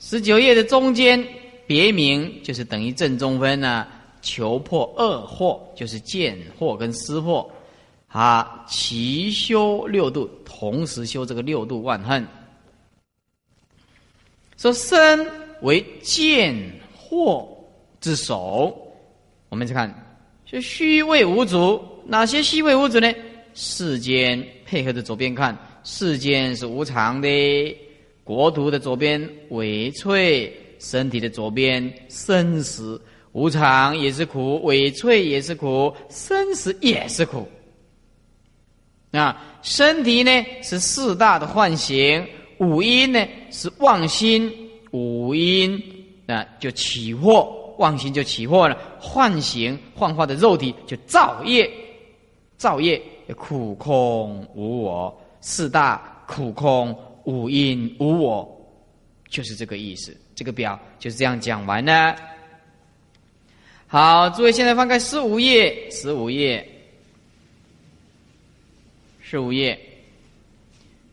[0.00, 1.24] 十九页的中间
[1.66, 3.86] 别名就是等于正中分呢，
[4.22, 7.46] 求破二惑就是见惑跟思惑，
[8.08, 12.26] 啊，齐修六度，同时修这个六度万恨。
[14.56, 15.26] 说身
[15.62, 16.54] 为见
[16.98, 17.46] 惑
[18.00, 18.76] 之首，
[19.48, 23.12] 我们再看，是虚位无主，哪些虚位无主呢？
[23.54, 27.28] 世间配合着左边看，世间是无常的。
[28.22, 33.00] 国土的左边委脆，身体的左边生死
[33.32, 37.46] 无常也是苦，委脆也是苦，生死也是苦。
[39.12, 40.30] 啊，身体呢
[40.62, 42.26] 是四大的幻形，
[42.58, 44.52] 五阴呢是妄心，
[44.90, 45.82] 五阴
[46.26, 51.70] 那就起惑，妄心就起惑了，幻形幻化的肉体就造业，
[52.56, 53.00] 造业
[53.36, 56.96] 苦空无我，四大苦空。
[57.24, 58.48] 五音无我，
[59.28, 60.16] 就是这个意思。
[60.34, 62.16] 这个表就是这样讲完呢。
[63.92, 66.64] 好，诸位现在翻开十五页，十五页，
[69.20, 69.76] 十五页，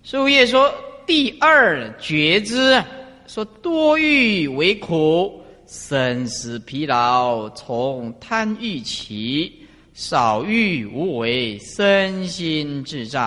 [0.03, 0.71] 十五页说
[1.07, 2.79] 第二觉知，
[3.25, 9.51] 说多欲为苦，生死疲劳从贪欲起，
[9.95, 13.19] 少欲无为，身心自在，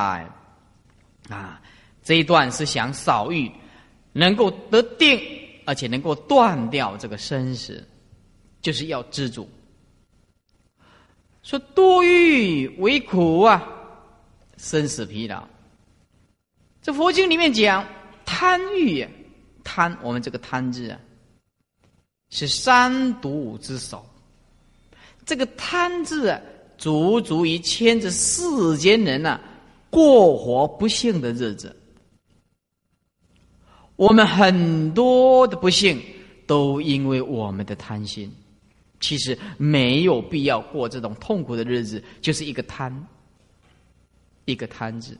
[1.29, 1.61] 啊。
[2.05, 3.51] 这一段是想少欲，
[4.13, 5.21] 能够得定，
[5.65, 7.85] 而且能够断掉这个生死，
[8.61, 9.49] 就是要知足。
[11.43, 13.67] 说多欲为苦啊，
[14.59, 15.47] 生死疲劳。
[16.83, 17.85] 这佛经里面讲
[18.25, 19.07] 贪欲，
[19.65, 20.99] 贪我们这个贪字啊，
[22.29, 24.05] 是三毒之首。
[25.25, 26.41] 这个贪字啊，
[26.77, 29.41] 足足以牵着世间人呐
[29.89, 31.75] 过活不幸的日子。
[33.97, 36.01] 我们很多的不幸，
[36.47, 38.31] 都因为我们的贪心。
[39.01, 42.95] 其实没有必要过这种痛苦的日子，就是一个贪，
[44.45, 45.19] 一个贪字。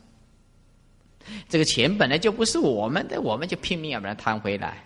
[1.49, 4.83] 这个钱本来就不是我们的，我们就拼命要把它贪回来。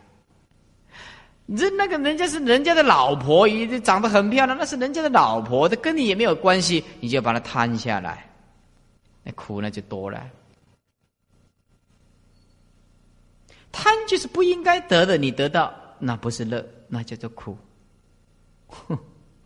[1.46, 8.28] 人那个人家是人家的老婆，也长得很漂亮，那是人家的老婆，这跟你也没有关系，你就把它贪下来，
[9.24, 10.28] 那苦那就多了。
[13.72, 17.58] 贪就是不应该得的，你得到那不是乐，那叫做苦。
[18.88, 18.98] 哼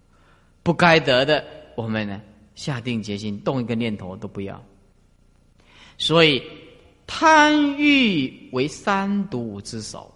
[0.63, 1.43] 不该得的，
[1.75, 2.21] 我们呢
[2.55, 4.63] 下定决心，动一个念头都不要。
[5.97, 6.41] 所以
[7.07, 10.13] 贪欲为三毒之首，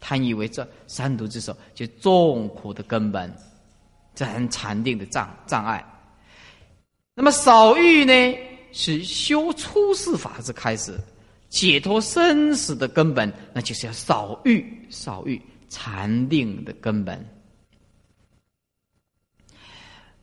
[0.00, 3.32] 贪欲为这三毒之首，就众苦的根本，
[4.14, 5.84] 这很禅定的障障碍。
[7.14, 8.38] 那么少欲呢，
[8.72, 10.98] 是修出世法之开始，
[11.48, 17.22] 解脱生死的根本，那就是要少欲，少欲禅定的根本。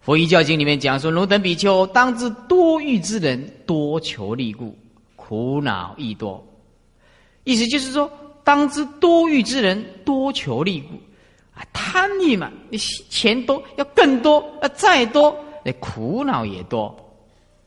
[0.10, 4.76] 佛一教经里面讲说：“汝等比丘，当知多欲之人，多求利故，
[5.16, 6.44] 苦恼亦多。”
[7.46, 8.12] 意思就是说，
[8.44, 10.96] 当知多欲之人，多求利故
[11.54, 15.38] 啊，贪欲嘛，你钱多要更多，啊，再多。
[15.64, 16.98] 那苦恼也多，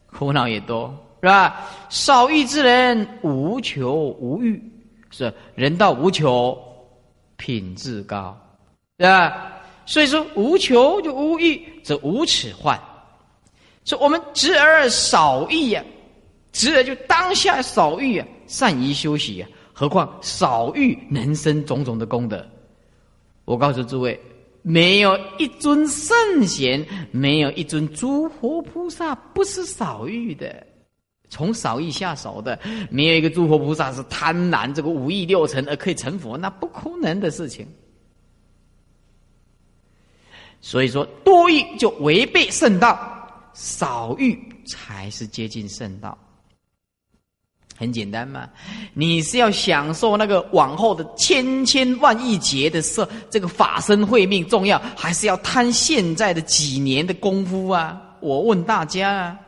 [0.06, 1.60] 苦恼也多，是吧？
[1.90, 4.60] 少欲之人无求无欲，
[5.12, 6.58] 是人道无求，
[7.36, 8.36] 品质高，
[8.98, 9.61] 对吧？
[9.92, 12.80] 所以说无求就无欲，则无此患。
[13.84, 15.84] 说我们执而少欲呀，
[16.50, 19.46] 执而就当下少欲啊，善于休息呀。
[19.70, 22.42] 何况少欲能生种种的功德。
[23.44, 24.18] 我告诉诸位。
[24.62, 30.66] 没有一尊圣贤，没有一尊诸佛菩萨不是少欲的，
[31.28, 37.66] 从少欲下手的，没有一个诸佛菩萨是贪婪这个五欲六尘而可以成佛，那不可能的事情。
[40.62, 42.96] 所以说，多欲就违背圣道，
[43.52, 46.16] 少欲才是接近圣道。
[47.76, 48.48] 很简单嘛，
[48.94, 58.00] 你是要享受那个往后的千千万亿劫的色，这个法身慧命重要，还是要贪现在的几年的功夫啊？
[58.20, 59.38] 我问大家啊，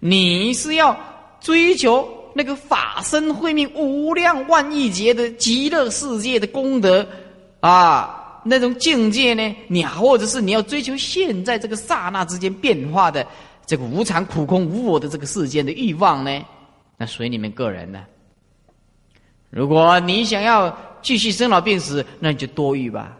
[0.00, 0.98] 你是要
[1.38, 7.06] 追求那个法身慧命无量万亿劫的极乐世界的功德
[7.60, 8.22] 啊？
[8.48, 9.56] 那种境界呢？
[9.66, 13.26] 你或者是你要追求现在这个刹那之间变化的？
[13.66, 16.44] 这个无常、苦空、无我的这个世间的欲望呢，
[16.96, 18.04] 那随你们个人呢。
[19.50, 23.18] 如果你想要继续生老病死，那你就多欲吧，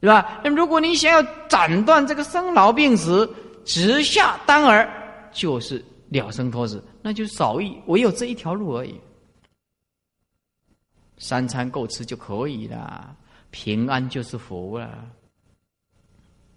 [0.00, 0.40] 对吧？
[0.42, 3.32] 那如果你想要斩断这个生老病死，
[3.64, 4.90] 直下当儿
[5.32, 9.00] 就是了生脱死，那就少欲，唯有这一条路而已。
[11.18, 13.14] 三餐够吃就可以了，
[13.52, 15.08] 平安就是福了，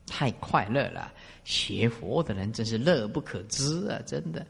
[0.07, 1.11] 太快乐了。
[1.43, 4.01] 学佛的人真是乐不可支啊！
[4.03, 4.43] 真的，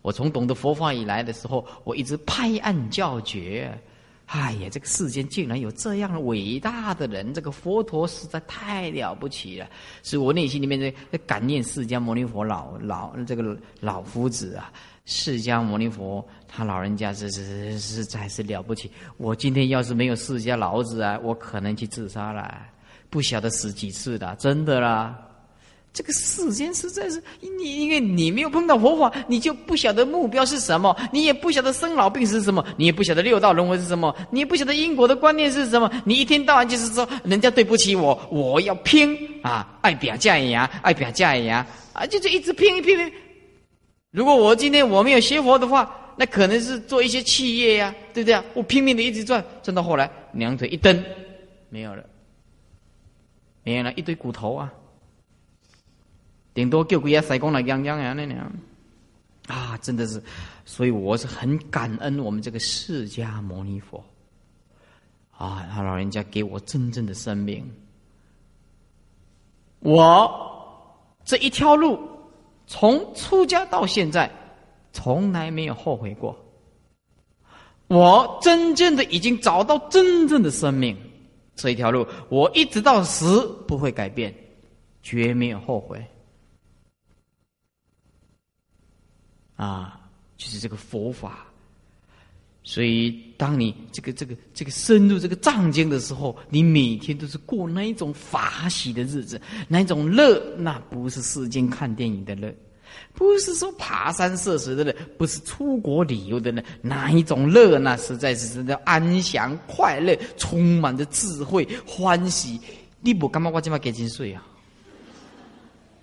[0.00, 3.72] 我从懂得佛法以来的时候，我一直拍案叫绝。
[4.26, 9.68] 哎呀，这个世间竟然有这样伟大的人，这个佛陀实在太了不起了。
[10.02, 14.72] 所以我内心里面在感念释迦牟尼佛老老这个老夫子啊，
[15.04, 18.90] 释迦牟尼佛他老人家是是实在是了不起。
[19.16, 22.56] 我今天要是没有释迦老子啊，我可能去自杀了，
[23.10, 25.16] 不晓得死几次的，真的啦。
[25.92, 35.90] 这个世间实在是你，因为你没有碰到佛法，你就不晓得目标是什么，你也不晓得生老病死是什么，你也不晓得六道轮回是什么，你也不晓得因果的观念是什么。
[36.04, 43.12] 你一天到晚就是说人家对不起我，我要拼啊，爱表价呀，爱表价呀，啊，就是一直拼一拼拼。
[44.12, 48.44] 如果我今天我没有学佛的话，那可能是做一些企业呀，对不对啊？
[48.54, 51.02] 我拼命的一直赚，赚到后来两腿一蹬，
[51.70, 52.04] 没有了，
[53.64, 54.72] 没有了一堆骨头啊。
[56.52, 58.52] 顶多叫几下塞工来养养养那样，
[59.46, 60.22] 啊，真的是，
[60.66, 64.04] 所以我是很感恩我们这个释迦牟尼佛，
[65.30, 67.66] 啊，他老人家给我真正的生命，
[69.80, 70.30] 我
[71.24, 71.98] 这一条路
[72.72, 74.30] 从出家到现在，
[74.94, 76.34] 从来没有后悔过，
[77.86, 80.96] 我真正的已经找到真正的生命，
[81.54, 84.34] 这一条路我一直到死不会改变，
[85.02, 86.02] 绝没有后悔。
[89.56, 90.00] 啊，
[90.38, 91.46] 就是这个佛法，
[92.62, 102.54] 所以当你这个这个这个深入这个藏经的时候，你每天都是过那一种法喜的日子，那一种乐，那不是世间看电影的乐，
[103.14, 107.80] 不是说爬山涉水的乐，不是出国旅游的乐，哪一种乐？
[107.80, 112.60] 那实在是真的安详快乐，充满着智慧欢喜。
[113.00, 113.50] 你不干嘛？
[113.52, 114.46] 我今晚给金睡啊？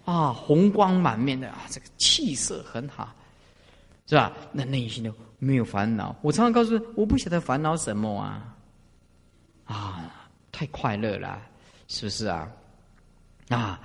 [0.04, 3.16] 啊，红光满面的啊，这个气色很好。
[4.10, 4.34] 是吧？
[4.52, 6.16] 那内心都没有烦恼。
[6.24, 8.56] 我常常告诉我不晓得烦恼什么啊，
[9.66, 11.40] 啊，太快乐了，
[11.88, 12.52] 是不是啊？
[13.50, 13.80] 啊，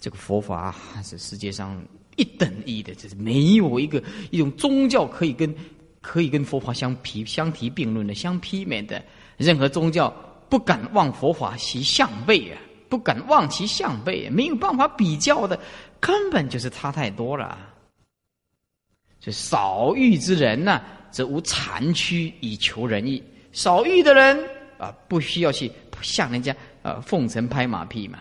[0.00, 1.80] 这个佛法是世界上
[2.16, 4.02] 一等一的，就是没有一个
[4.32, 5.54] 一种宗教可以跟
[6.00, 9.00] 可以跟佛法相提相提并论的、相媲美的。
[9.36, 10.12] 任何宗教
[10.48, 12.58] 不敢望佛法其项背啊，
[12.88, 15.56] 不敢望其项背，没有办法比较的，
[16.00, 17.56] 根本就是差太多了。
[19.20, 23.22] 所以少欲之人呢，则无残躯以求人意。
[23.52, 24.38] 少欲的人
[24.78, 28.20] 啊，不需要去向人家呃奉承拍马屁嘛，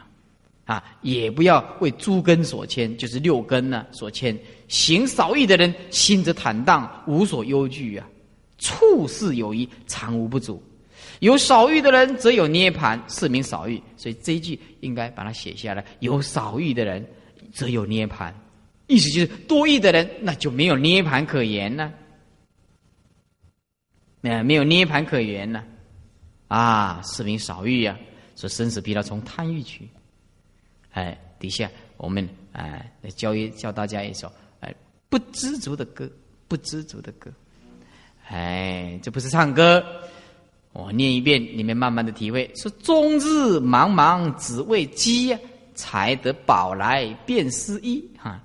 [0.65, 4.37] 啊，也不要为诸根所牵，就是六根呢所牵。
[4.67, 8.05] 行少欲的人，心则坦荡，无所忧惧啊。
[8.57, 10.61] 处事有余，常无不足。
[11.19, 13.81] 有少欲的人，则有涅盘，是名少欲。
[13.95, 15.83] 所以这一句应该把它写下来。
[15.99, 17.05] 有少欲的人，
[17.53, 18.33] 则有涅盘，
[18.89, 21.93] 意思就是多欲的人，那就没有涅盘可言了。
[24.19, 25.63] 那没有涅盘可言了，
[26.47, 27.97] 啊，是名少欲呀。
[28.35, 29.87] 说生死疲劳从贪欲去。
[30.91, 34.73] 哎，底下我们哎教一教大家一首哎
[35.07, 36.09] 不知足的歌，
[36.47, 37.31] 不知足的歌。
[38.27, 39.85] 哎，这不是唱歌。
[40.71, 42.51] 我念一遍，你们慢慢的体会。
[42.55, 45.37] 说终日茫茫只为饥，
[45.75, 48.03] 才得饱来便思衣。
[48.17, 48.41] 哈，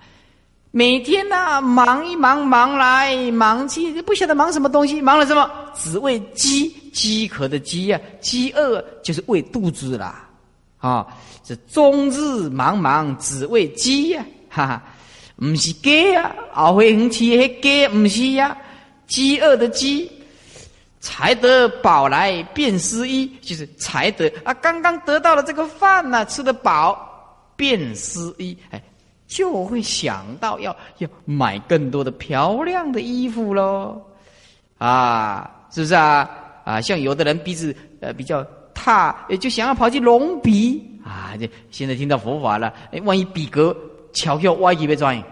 [0.77, 5.49] 每天呐忙一忙，忙来忙去，不晓得忙什么东西，忙了什么？
[5.77, 10.29] 只为饥，饥渴的饥呀，饥饿就是喂肚子啦。
[10.79, 11.07] 啊，
[11.45, 14.83] 这终日忙忙只为饥呀，哈哈，
[15.37, 18.57] 不是鸡呀，后会很吃那鸡，不是呀，
[19.07, 20.11] 饥饿的饥。
[20.99, 26.99] 才得饱来便思衣，就是才得啊，刚刚得到了这个饭呢，吃得饱，
[27.55, 28.83] 便思衣，哎，
[29.27, 34.01] 就会想到要要买更多的漂亮的衣服喽，
[34.79, 36.29] 啊，是不是啊？
[36.65, 43.77] 啊，像有的人鼻子呃比较塌，就想要跑去隆鼻啊，这现在听到佛法了，哎，万一鼻格
[44.13, 45.23] 翘翘歪一被转，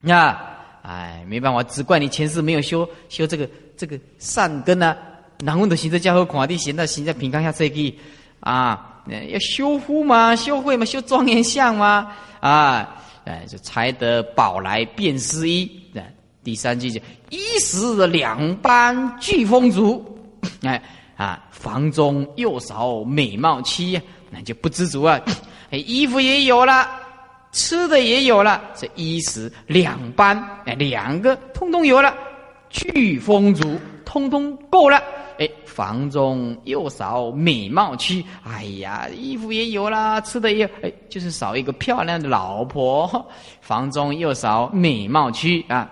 [0.00, 0.36] 那
[0.82, 3.48] 哎，没办法，只怪你前世没有修修这个。
[3.76, 4.96] 这个善根呢，
[5.44, 7.92] 然后的行者教和广地行在行在平康下这个
[8.38, 12.12] 啊，要修护嘛，修慧嘛，修庄严相嘛，
[12.44, 15.70] 啊，哎，就才得宝来便思衣。
[16.42, 20.04] 第三句就衣食两般俱丰足，
[20.62, 20.82] 哎
[21.16, 25.18] 啊，房中又少美貌妻，那就不知足啊。
[25.70, 26.86] 哎，衣服也有了，
[27.50, 30.36] 吃的也有了，这衣食两般，
[30.66, 32.14] 哎，两个通通有了。
[32.68, 35.02] 去风足，通通够了。
[35.38, 38.24] 哎，房中又少美貌妻。
[38.42, 43.26] 哎呀，衣服也有啦，吃的也哎，就是少一个漂亮的老婆。
[43.60, 45.90] 房中又少美貌妻啊。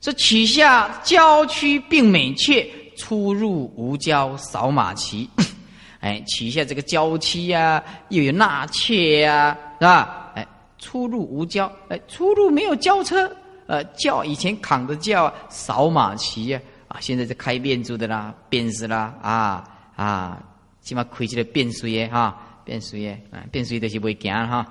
[0.00, 5.28] 这取下郊区并美妾，出入无郊扫马骑。
[6.00, 10.30] 哎，取下这个娇妻呀，又有纳妾呀，是吧？
[10.34, 10.46] 哎，
[10.78, 13.28] 出入无交，哎，出入没有轿车。
[13.66, 19.64] 呃，轿以前扛的轿扫马骑呀，啊现在是开变速的啦，变速啦，啊
[19.96, 20.42] 啊，
[20.80, 24.66] 起码开起来变速耶哈，变速耶，啊，变速的是会行哈，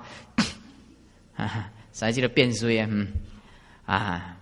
[1.36, 3.08] 啊，塞起来变速耶，嗯，
[3.84, 4.36] 啊，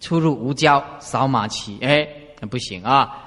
[0.00, 2.06] 出入无交扫马骑，哎，
[2.40, 3.24] 那不行啊。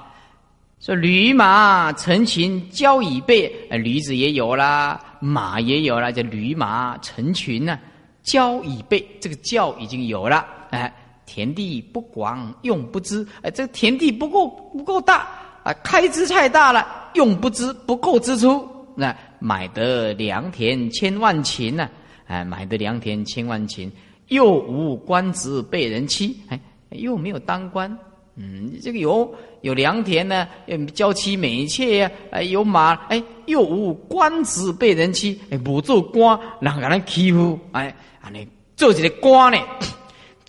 [0.80, 7.78] 说驴马成群交已备，驴子也有啦，马也有啦，叫驴马成群呢。
[8.24, 10.44] 交椅背，这个教已经有了。
[10.70, 10.92] 哎，
[11.32, 13.26] 田地不广，用不知。
[13.40, 15.26] 哎，这个田地不够不够大
[15.64, 18.68] 啊，开支太大了，用不知不够支出。
[18.94, 21.88] 那买得良田千万顷呢？
[22.26, 23.90] 哎，买得良田千万顷，
[24.28, 26.36] 又无官职被人欺。
[26.50, 26.60] 哎，
[26.90, 27.96] 又没有当官。
[28.36, 30.46] 嗯，这个有有良田呢，
[30.92, 35.40] 娇妻美妾呀，哎，有马，哎，又无官职被人欺。
[35.48, 37.58] 哎，不做官，人给人欺负。
[37.72, 37.94] 哎。
[38.20, 39.58] 啊，你做这个官呢？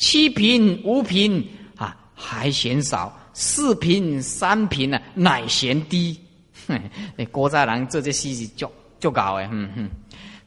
[0.04, 1.42] 七品五品
[1.78, 6.20] 啊，还嫌少；四品三品呢，乃嫌低。
[7.16, 9.90] 那 国家人做这事是足足搞的，哼哼。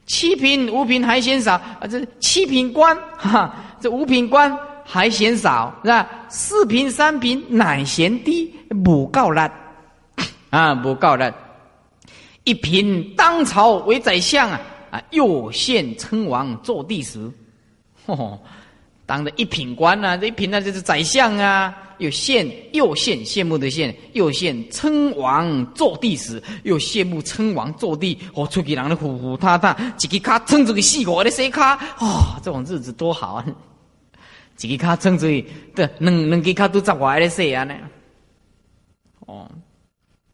[0.05, 4.55] 七品五品还嫌少啊，这七品官哈，这五品官
[4.85, 6.07] 还嫌少是吧？
[6.29, 8.53] 四品三品乃嫌低，
[8.85, 9.41] 不够力
[10.51, 11.25] 啊，不够力。
[12.43, 14.61] 一品当朝为宰相啊。
[14.91, 17.29] 啊，右县称王做帝时，
[18.05, 18.39] 哦，
[19.07, 21.73] 当的一品官呐，这一品呢就是宰相啊。
[21.97, 28.15] 有羡又羡羡慕的羡，又羡称王做帝时，又羡慕称王做帝。
[28.35, 31.73] 哦，出去人的呼呼踏踏，一个卡撑住个四个的谁卡？
[31.97, 33.45] 哦，这种日子多好啊！
[34.61, 35.25] 一个卡撑住，
[35.73, 37.73] 对，两两个卡都十外的谁啊呢？
[39.21, 39.49] 哦，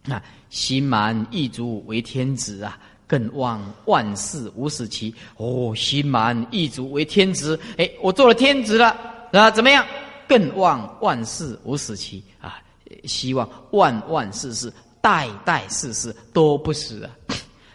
[0.03, 2.77] 那心满意足为天子啊。
[3.13, 7.59] 更望万事无死期哦，心满意足为天子。
[7.77, 8.89] 哎，我做了天子了
[9.31, 9.51] 啊？
[9.51, 9.85] 怎么样？
[10.27, 12.59] 更望万事无死期啊！
[13.03, 17.11] 希望万万事事代代世世都不死啊！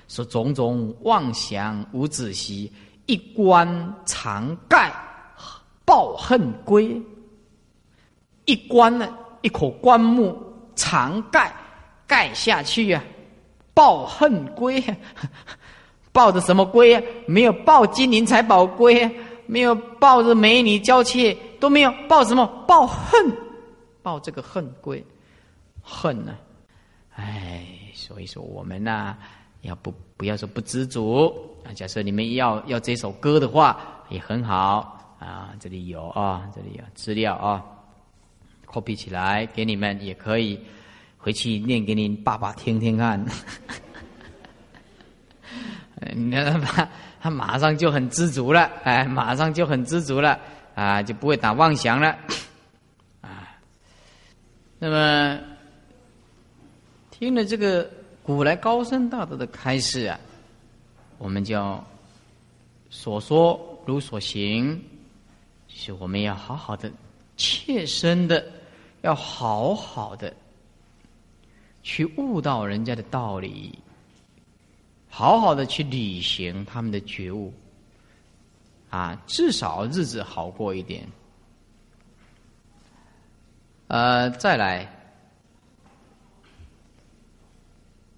[0.09, 2.73] 说种种妄想无止息，
[3.07, 4.93] 一关常盖，
[5.85, 7.01] 报抱恨归，
[8.45, 9.09] 一棺呢，
[9.43, 10.37] 一口棺木
[10.75, 11.55] 常盖
[12.09, 13.03] 盖下去呀，
[13.79, 14.83] 抱恨归，
[16.11, 17.03] 抱着什么归啊？
[17.29, 19.09] 没有抱金银财宝归，
[19.47, 22.45] 没有抱着美女娇妾都没有，抱什么？
[22.67, 23.33] 抱恨，
[24.03, 25.05] 抱这个恨归，
[25.81, 26.35] 恨呢？
[27.15, 27.65] 哎，
[27.95, 29.17] 所以说我们呢，
[29.63, 31.33] 要不不要说不知足
[31.65, 31.71] 啊？
[31.73, 34.97] 假设你们要要这首歌的话，也很好。
[35.21, 37.65] 啊，这里有啊，这里有资料啊
[38.67, 40.59] ，copy 起来给你们也可以，
[41.29, 43.23] 回去念给您爸爸听听看。
[46.17, 46.89] 你看他，
[47.21, 50.41] 他马上就很知足了，哎，马上就很知足了，
[50.75, 52.17] 啊，就不会打妄想了，
[53.21, 53.61] 啊。
[54.79, 55.39] 那么
[57.11, 57.87] 听了这个
[58.23, 60.19] 古来高僧大德的开示啊，
[61.19, 61.79] 我们就
[62.89, 64.83] 所说如所行。
[65.69, 66.91] 是我们要好好的、
[67.37, 68.43] 切身的，
[69.03, 70.33] 要好好的
[71.83, 73.79] 去悟到人家的道理，
[75.09, 77.53] 好好的去履行他们的觉悟，
[78.91, 81.07] 啊，至少日子好过一点。
[83.89, 84.91] 呃，再来，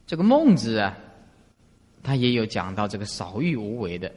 [0.06, 0.96] 这个孟子啊，
[2.02, 4.12] 他也有讲到这个少欲无为的。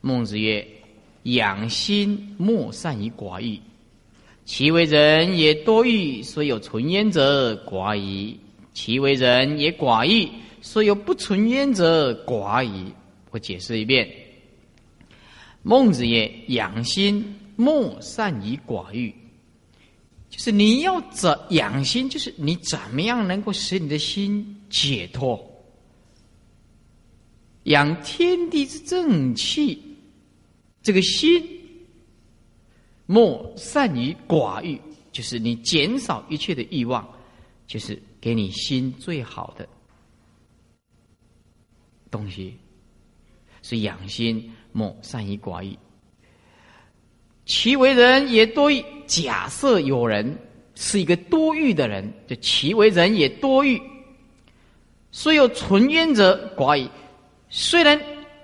[0.00, 0.66] 孟子曰。
[1.24, 3.58] 养心莫善于寡欲，
[4.44, 8.36] 其为人也多欲，所有存焉者寡矣；
[8.74, 10.28] 其为人也寡欲，
[10.60, 12.92] 所有不存焉者寡矣。
[13.30, 14.08] 我解释一遍：
[15.62, 17.24] 孟子曰：“养心
[17.56, 19.12] 莫善于寡欲，
[20.28, 25.42] 就是你要怎养心，就是你怎么样能够使你的心解脱，
[27.64, 29.80] 养天地之正气。”
[30.84, 31.42] 这个心，
[33.06, 34.80] 莫善于寡欲，
[35.12, 37.06] 就是你减少一切的欲望，
[37.66, 39.68] 就是给你心最好的
[42.10, 42.56] 东西。
[43.62, 45.78] 是养心，莫善于寡欲。
[47.46, 48.84] 其为人也多欲。
[49.06, 50.38] 假设有人
[50.74, 53.80] 是一个多欲的人，就其为人也多欲。
[55.10, 56.90] 虽有存冤者寡矣，
[57.48, 58.00] 虽然。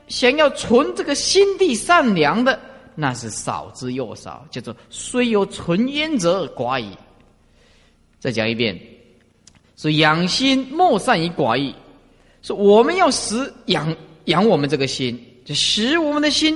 [0.09, 2.61] 想要存这个心地善良的，
[3.01, 4.47] 那是少之又少。
[4.51, 6.95] 叫做虽有存焉者寡矣。
[8.19, 8.79] 再讲一遍，
[9.77, 11.75] 说养心莫善于寡欲。
[12.43, 13.97] 说我们要使养
[14.27, 16.55] 养我们这个心，就使我们的心，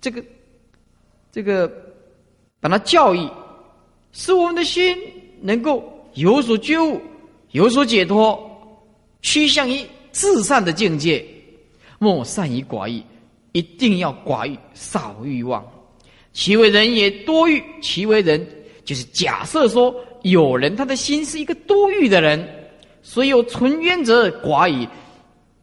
[0.00, 0.24] 这个
[1.30, 1.70] 这个
[2.58, 3.28] 把它教育，
[4.12, 4.96] 使我们的心
[5.42, 5.84] 能够
[6.14, 7.00] 有所觉悟，
[7.50, 8.38] 有所解脱，
[9.20, 11.22] 趋向于至善的境界。
[11.98, 13.02] 莫善于寡欲，
[13.58, 15.66] 一定要寡欲，少欲望。
[16.32, 18.46] 其为人也多欲，其为人
[18.84, 19.92] 就是假设说
[20.22, 22.48] 有人他的心是一个多欲的人，
[23.02, 24.88] 所以有存冤者寡矣，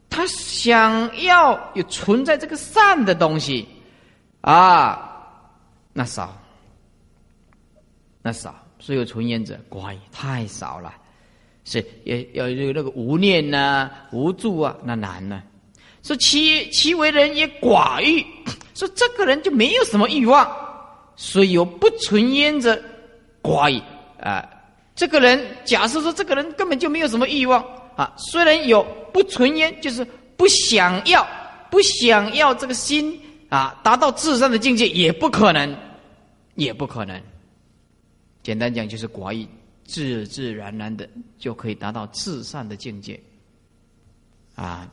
[0.09, 3.65] 他想要有存在这个善的东西
[4.41, 5.31] 啊，
[5.93, 6.37] 那少，
[8.21, 10.93] 那少，所以有存冤者寡矣太少了，
[11.63, 15.41] 是要要有那个无念呐、无助啊，那难呢。
[16.05, 18.23] 说其其为人也寡欲，
[18.75, 20.47] 说这个人就没有什么欲望，
[21.15, 22.79] 所以有不存焉者
[23.41, 23.81] 寡欲
[24.21, 24.47] 啊。
[24.93, 27.59] 这个人假设说这个人根本就没有什么欲望
[27.95, 30.05] 啊，虽然有不存焉，就是
[30.37, 31.27] 不想要
[31.71, 35.75] 不想要这个心啊达到至善的境界，也不可能，
[36.53, 37.19] 也不可能。
[38.43, 39.47] 简单讲就是寡欲，
[39.85, 43.19] 自自然然的就可以达到至善的境界
[44.53, 44.87] 啊。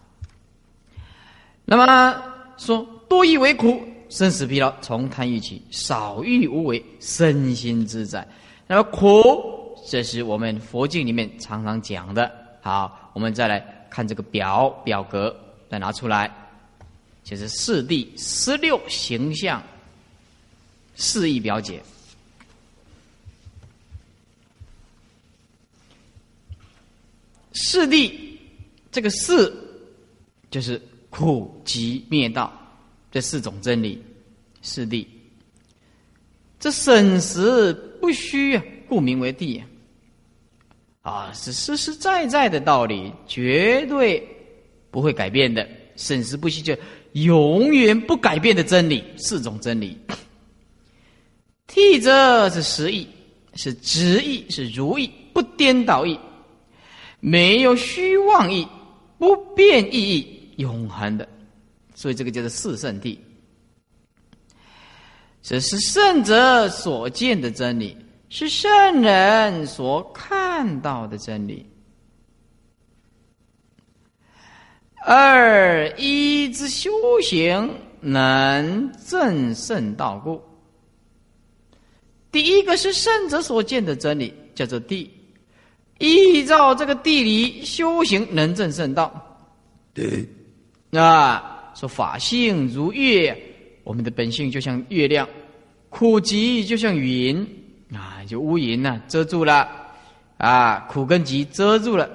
[1.65, 2.23] 那么
[2.59, 8.27] 说多欲为苦，生死疲劳，从贪欲起；少欲无为，身心自在。
[8.67, 12.31] 那么苦，这是我们佛经里面常常讲的。
[12.61, 15.35] 好，我们再来看这个表表格，
[15.71, 16.31] 再拿出来，
[17.25, 19.63] 就是四谛十六形象
[20.95, 21.83] 四义表解。
[27.53, 28.13] 四谛，
[28.91, 29.55] 这个四
[30.51, 30.81] 就是。
[31.13, 32.51] 苦集灭道，
[33.11, 34.03] 这四种真理，
[34.63, 35.07] 四谛。
[36.59, 39.61] 这审时不虚啊，故名为谛
[41.03, 44.27] 啊，是实实在在的道理，绝对
[44.91, 45.69] 不会改变的。
[45.97, 46.75] 审时不虚，就
[47.13, 49.99] 永远不改变的真理，四种真理。
[51.69, 53.07] 谛者是实义，
[53.55, 56.19] 是直义，是如意，不颠倒义，
[57.21, 58.67] 没有虚妄义，
[59.19, 60.17] 不变意。
[60.17, 60.39] 义。
[60.63, 61.29] 永恒的，
[61.95, 63.21] 所以这个叫做四圣地。
[65.43, 67.97] 这是圣者所见的真理，
[68.29, 71.67] 是圣人所看到的真理。
[75.05, 76.91] 二一之修
[77.21, 77.69] 行
[78.01, 80.41] 能正圣道故。
[82.31, 85.11] 第一个是圣者所见的真理，叫做地。
[85.99, 89.13] 依照这个地理修行，能正圣道。
[89.93, 90.25] 对，
[90.99, 93.37] 啊，说法性如月，
[93.83, 95.27] 我们的本性就像月亮，
[95.89, 97.47] 苦集就像云
[97.95, 99.69] 啊，就乌云呢遮住了
[100.37, 102.11] 啊，苦跟集遮住了，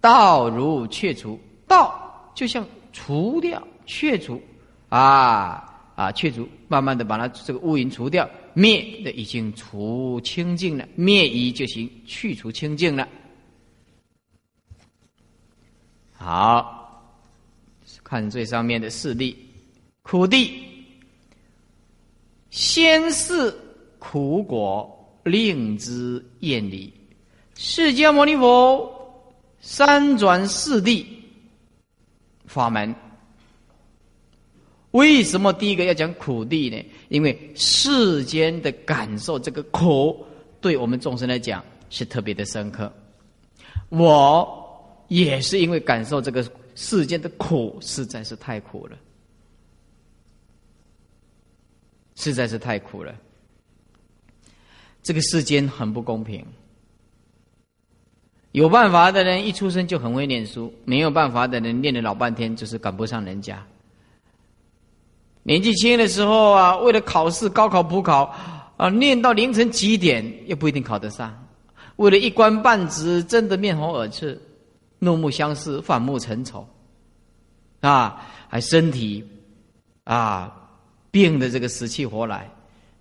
[0.00, 1.38] 道如去除。
[1.66, 4.40] 道就像除掉、去除，
[4.88, 5.62] 啊
[5.94, 13.06] 啊，去除，慢慢的把它这个乌云除掉，灭的已经除清净了，灭一就行，去除清净了。
[16.14, 16.77] 好，
[18.08, 19.36] 看最上面的四地，
[20.00, 20.50] 苦地，
[22.48, 23.54] 先是
[23.98, 26.90] 苦果，令之厌离。
[27.54, 28.90] 释迦牟尼佛
[29.60, 31.06] 三转四地。
[32.46, 32.94] 法门，
[34.92, 36.82] 为什么第一个要讲苦地呢？
[37.10, 40.24] 因为世间的感受，这个苦
[40.62, 42.90] 对我们众生来讲是特别的深刻。
[43.90, 46.42] 我也是因为感受这个
[46.80, 48.96] 世间的苦，实在是太苦了，
[52.14, 53.12] 实在是太苦了。
[55.02, 56.46] 这个世间很不公平。
[58.52, 63.60] 有办法的人一出生就很会念书，没有办法的人念了老半天就是赶不上人家。
[65.42, 68.32] 年纪轻的时候啊，为了考试、高考、补考
[68.76, 71.36] 啊，念到凌晨几点又不一定考得上。
[71.96, 74.40] 为了一官半职，真的面红耳赤、
[74.98, 76.68] 怒目相视、反目成仇，
[77.80, 79.24] 啊，还身体
[80.04, 80.70] 啊
[81.10, 82.50] 病的这个死去活来，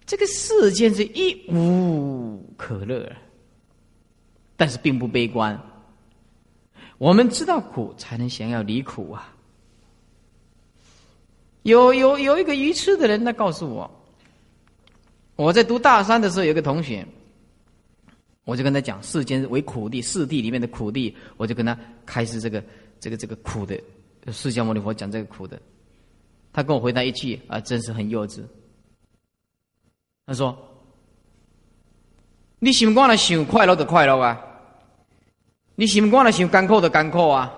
[0.06, 3.12] 这个世间是一无可乐。
[4.60, 5.60] 但是并不悲观。
[6.98, 9.32] 我们知道苦，才能想要离苦啊。
[11.62, 13.92] 有有有一个愚痴的人，他告诉我，
[15.36, 17.06] 我在读大三的时候，有个同学，
[18.48, 22.64] 我就跟他讲世间为苦地，四地里面的苦地，我就跟他开始这个
[22.98, 23.78] 这个这个苦的
[24.32, 25.62] 释迦牟尼佛讲这个苦的，
[26.54, 28.42] 他跟我回答一句啊，真是很幼稚。
[30.26, 30.58] 他说
[32.60, 34.42] ：“你习惯了想快乐的快乐啊。”
[35.76, 37.54] 你习惯了想干扣的干扣啊，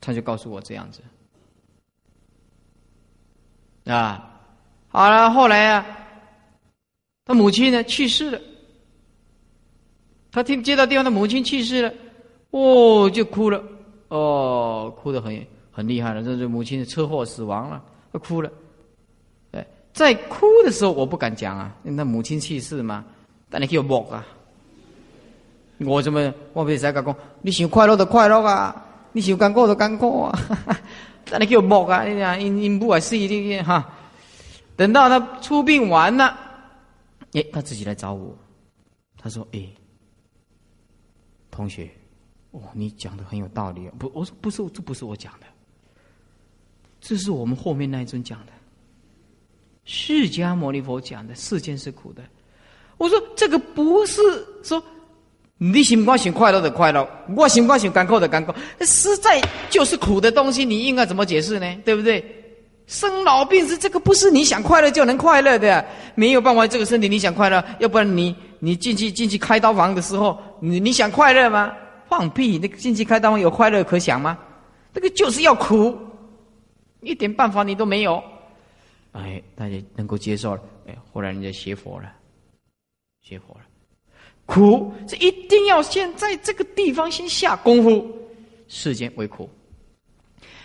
[0.00, 1.02] 他就告诉我这样子
[3.84, 4.40] 啊，
[4.88, 5.86] 好了，后来啊，
[7.26, 8.40] 他母亲呢去世了，
[10.32, 11.92] 他听接到电话，他母亲去世了，
[12.50, 13.62] 哦，就哭了，
[14.08, 18.50] 哦，哭的很很厉害了，这是母亲车祸死亡了，他哭了，
[19.52, 23.04] 哎，在哭的时候我不敢讲啊，因为他母亲去世嘛，
[23.48, 24.26] 但你给我摸啊。
[25.86, 30.38] 我怎么我别再讲，你想快乐的快乐啊，你想干过的干过啊，
[31.30, 33.88] 但你叫木啊，你讲因因不还是一定哈。
[34.76, 36.38] 等到他出殡完了，
[37.32, 38.36] 哎，他自己来找我，
[39.18, 39.60] 他说：“哎，
[41.50, 41.90] 同学，
[42.50, 43.88] 哦，你讲的很有道理。
[43.98, 45.46] 不，我说不是，这不是我讲的，
[47.00, 48.52] 这是我们后面那一尊讲的，
[49.84, 52.22] 释迦牟尼佛讲的，世间是苦的。
[52.98, 54.20] 我说这个不是
[54.62, 54.82] 说。”
[55.62, 59.38] 你心光想快乐的快乐，我心光想干苦的干苦，实在
[59.68, 61.76] 就是苦的东西，你应该怎么解释呢？
[61.84, 62.24] 对不对？
[62.86, 71.74] 生老病死，这个不是你想快乐就能快乐的，没有办法，这个身体你想快乐，要不然你你进去进去开刀房的时候，你你想快乐吗？
[72.08, 72.58] 放屁！
[72.58, 74.36] 那个进去开刀有快乐可想吗？
[74.92, 75.96] 这个就是要苦，
[77.02, 78.20] 一点办法你都没有。
[79.12, 82.12] 哎，大家能够接受了，哎，后来人家学佛了，
[83.20, 83.60] 学佛了。
[84.46, 88.04] 苦是一定要先在这个地方先下功夫，
[88.66, 89.48] 世间为苦。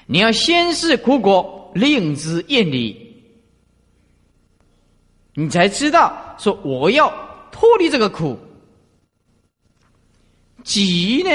[0.08, 2.96] 你要先是苦果，令之厌离，
[5.36, 7.08] 你才知道说我要
[7.52, 8.36] 脱离这个苦。
[10.66, 11.30] 急呢？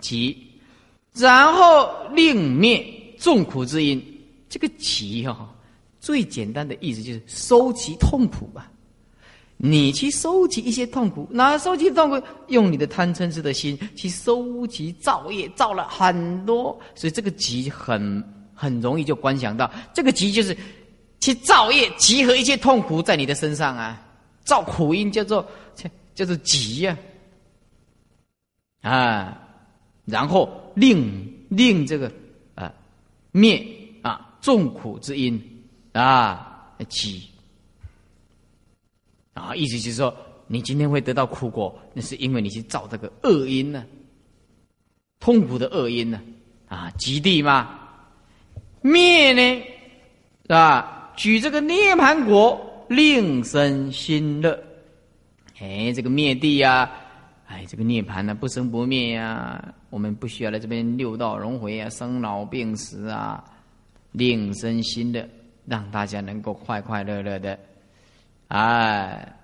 [0.00, 0.34] 急，
[1.12, 2.82] 然后令灭
[3.18, 4.02] 众苦之因。
[4.48, 5.52] 这个急哈，
[5.98, 8.70] 最简单的意思就是收集痛苦吧。
[9.56, 12.20] 你去收集一些痛苦，那收集痛苦？
[12.48, 18.22] 用你的贪嗔痴的心去收集造业，造了很多，所以这个集很
[18.54, 20.56] 很容易就观想到，这个集就是
[21.20, 24.00] 去造业，集合一切痛苦在你的身上啊，
[24.44, 25.44] 造苦因叫做
[26.14, 26.98] 叫做集呀，啊，
[28.84, 29.40] 啊
[30.04, 32.12] 然后令令这个
[32.54, 32.72] 啊
[33.32, 33.66] 灭
[34.02, 35.40] 啊众苦之因
[35.92, 37.22] 啊，积
[39.32, 40.14] 啊，意思就是说，
[40.46, 43.84] 你今天会得到苦果，那是因为你去造这个恶因呢，
[45.20, 46.20] 痛苦的恶因呢，
[46.68, 47.78] 啊，极地嘛，
[48.82, 49.62] 灭呢，
[50.48, 51.12] 啊？
[51.16, 54.62] 举这个涅盘果，令生心乐，
[55.60, 56.90] 哎，这个灭地呀，
[57.54, 63.44] 哎，这个涅盘呢，不生不灭呀，我们不需要来这边六道轮回啊，生老病死啊，
[64.10, 65.28] 令身心的。
[65.66, 67.58] 让大家能够快快乐乐的，
[68.48, 69.34] 哎，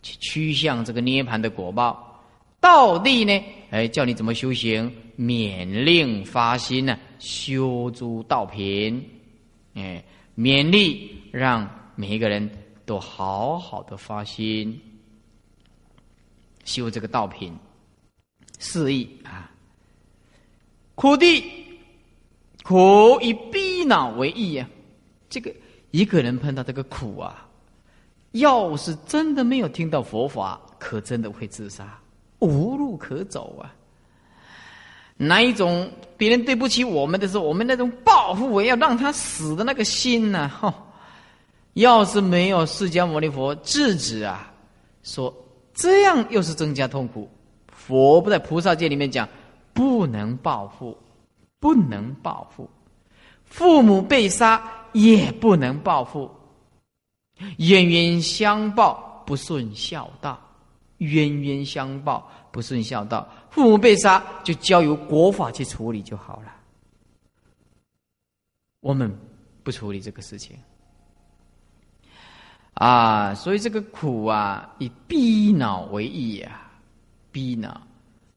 [0.00, 2.22] 去趋向这个涅盘的果报。
[2.60, 4.88] 道地呢，哎，叫你怎么修行？
[5.18, 9.04] 勉令发心呢，修诸道品，
[9.74, 10.04] 哎，
[10.36, 12.48] 勉励让每一个人
[12.86, 14.80] 都好好的发心，
[16.70, 17.52] 修这个道品，
[18.60, 19.50] 四意啊。
[20.94, 21.42] 苦地，
[22.62, 24.68] 苦以逼恼为意呀。
[25.28, 25.52] 这个
[25.90, 27.48] 一个人碰到这个苦啊，
[28.32, 31.98] 要是真的没有听到佛法，可真的会自杀，
[32.38, 33.74] 无路可走啊！
[35.16, 40.48] 哪一种别人对不起我们的时候，我们那种报复我要让他死的那个心呢？
[40.48, 40.72] 哈！
[41.74, 44.52] 要是没有释迦牟尼佛制止啊，
[45.02, 45.34] 说
[45.80, 47.28] 这样又是增加痛苦。
[47.72, 49.28] 佛不在菩萨界里面讲，
[49.72, 50.96] 不能报复，
[51.58, 52.68] 不能报复，
[53.44, 54.76] 父母被杀。
[54.92, 56.28] 也不能报复，
[57.58, 60.36] 冤冤相报不顺孝道，
[60.98, 66.52] 冤冤相报不顺孝道，父母被杀就交由国法去处理就好了。
[68.80, 69.16] 我们
[69.62, 70.58] 不处理这个事情
[72.80, 76.62] 啊，所以这个苦啊，以逼恼为义呀，
[77.30, 77.78] 逼恼。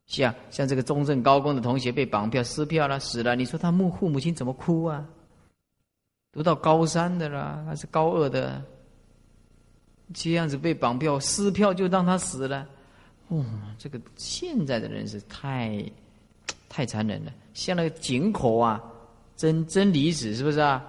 [0.06, 5.06] 像像这个中正高工的同学被绑票撕票了，死了，你说他母父母亲怎么哭啊？
[6.34, 8.62] 读到高三的啦，还是高二的，
[10.14, 12.68] 这样子被绑票撕票就让他死了，
[13.30, 13.46] 哦，
[13.78, 15.82] 这个现在的人是太，
[16.68, 17.32] 太残忍了。
[17.54, 18.84] 像那个井口啊，
[19.38, 20.86] 真真离子是不是啊？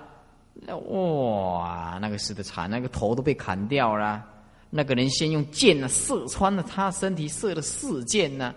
[0.55, 4.25] 那哇，那个死的惨，那个头都被砍掉了。
[4.71, 8.55] 那个人先用箭呢射穿了他身体，射了四箭呢，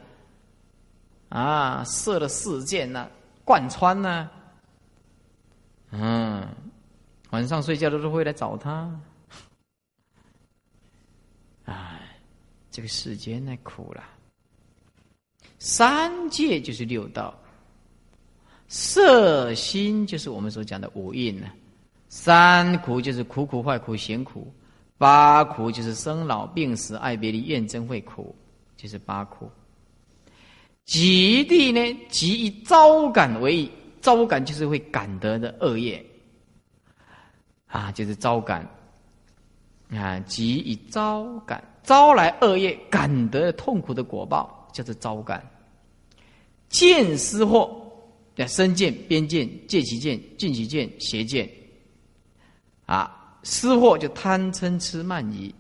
[1.30, 3.10] 啊，射了四箭呢，
[3.44, 4.30] 贯穿呢，
[5.92, 6.48] 嗯。
[7.32, 8.90] 晚上睡觉的时候会来找他，
[11.66, 12.00] 哎，
[12.72, 14.02] 这个世间太苦了。
[15.60, 17.38] 三界就是六道，
[18.70, 21.48] 色心就是我们所讲的五蕴呢。
[22.20, 24.52] 三苦就是苦苦坏苦行苦，
[24.98, 28.36] 八苦就是生老病死爱别离怨憎会苦，
[28.76, 29.48] 就是八苦。
[30.84, 36.04] 极地呢，极以招感为意，招感就是会感得的恶业。
[37.68, 38.68] 啊，就是招感，
[39.92, 45.48] 啊，即以招感招来恶业，感得痛苦的果报，叫做招感。
[46.68, 47.70] 见思惑，
[48.36, 51.48] 叫身见、边见、见其见、近其见、邪见。
[52.88, 55.54] 啊，思惑就贪嗔痴慢疑，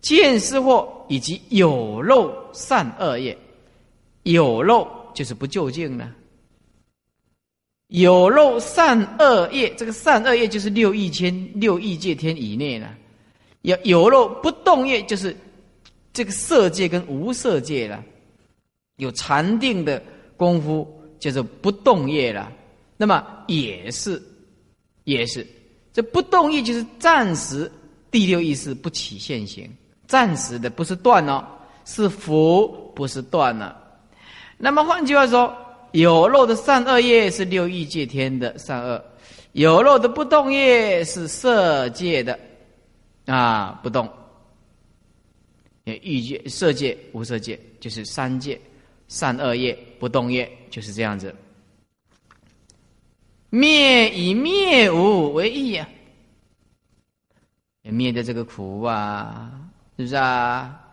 [0.00, 3.36] 见思惑以及有漏善恶业，
[4.24, 6.12] 有漏就是不究竟呢。
[7.86, 12.94] 有漏善恶业，这个善恶业就是六亿千六亿界天以内呢。
[13.62, 15.34] 有有漏不动业，就是
[16.12, 18.04] 这个色界跟无色界了。
[18.96, 20.02] 有禅定的
[20.36, 20.86] 功夫，
[21.18, 22.52] 叫做不动业了。
[22.96, 24.22] 那么也是，
[25.04, 25.46] 也是
[25.98, 27.68] 这不动业就是暂时
[28.08, 29.68] 第六意识不起现行，
[30.06, 31.44] 暂时的不是断哦，
[31.84, 33.76] 是福不是断了。
[34.56, 35.52] 那么换句话说。
[35.92, 39.02] 有漏的善恶业是六欲界天的善恶，
[39.52, 42.38] 有漏的不动业是色界的
[43.24, 44.06] 啊不动。
[45.84, 48.60] 欲界、色界、无色界就是三界，
[49.08, 51.34] 善恶业、不动业就是这样子。
[53.50, 55.88] 灭以灭无为义呀，
[57.82, 59.50] 灭的这个苦啊，
[59.96, 60.84] 是不是啊？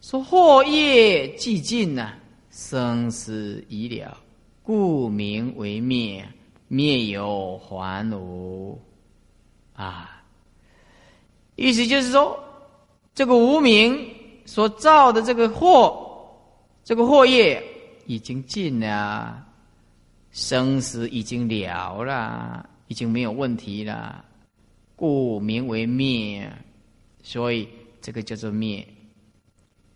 [0.00, 2.14] 说祸业既尽呐，
[2.50, 4.16] 生死已了。
[4.62, 6.26] 故名为灭，
[6.68, 8.80] 灭有还无，
[9.74, 10.22] 啊，
[11.54, 12.38] 意思就是说，
[13.14, 14.08] 这个无名
[14.46, 16.34] 所造的这个祸，
[16.82, 17.62] 这个祸业
[18.06, 19.44] 已经尽了，
[20.30, 24.24] 生死已经了了，已经没有问题了，
[24.96, 26.50] 故名为灭，
[27.22, 27.68] 所以
[28.00, 28.86] 这个叫做灭，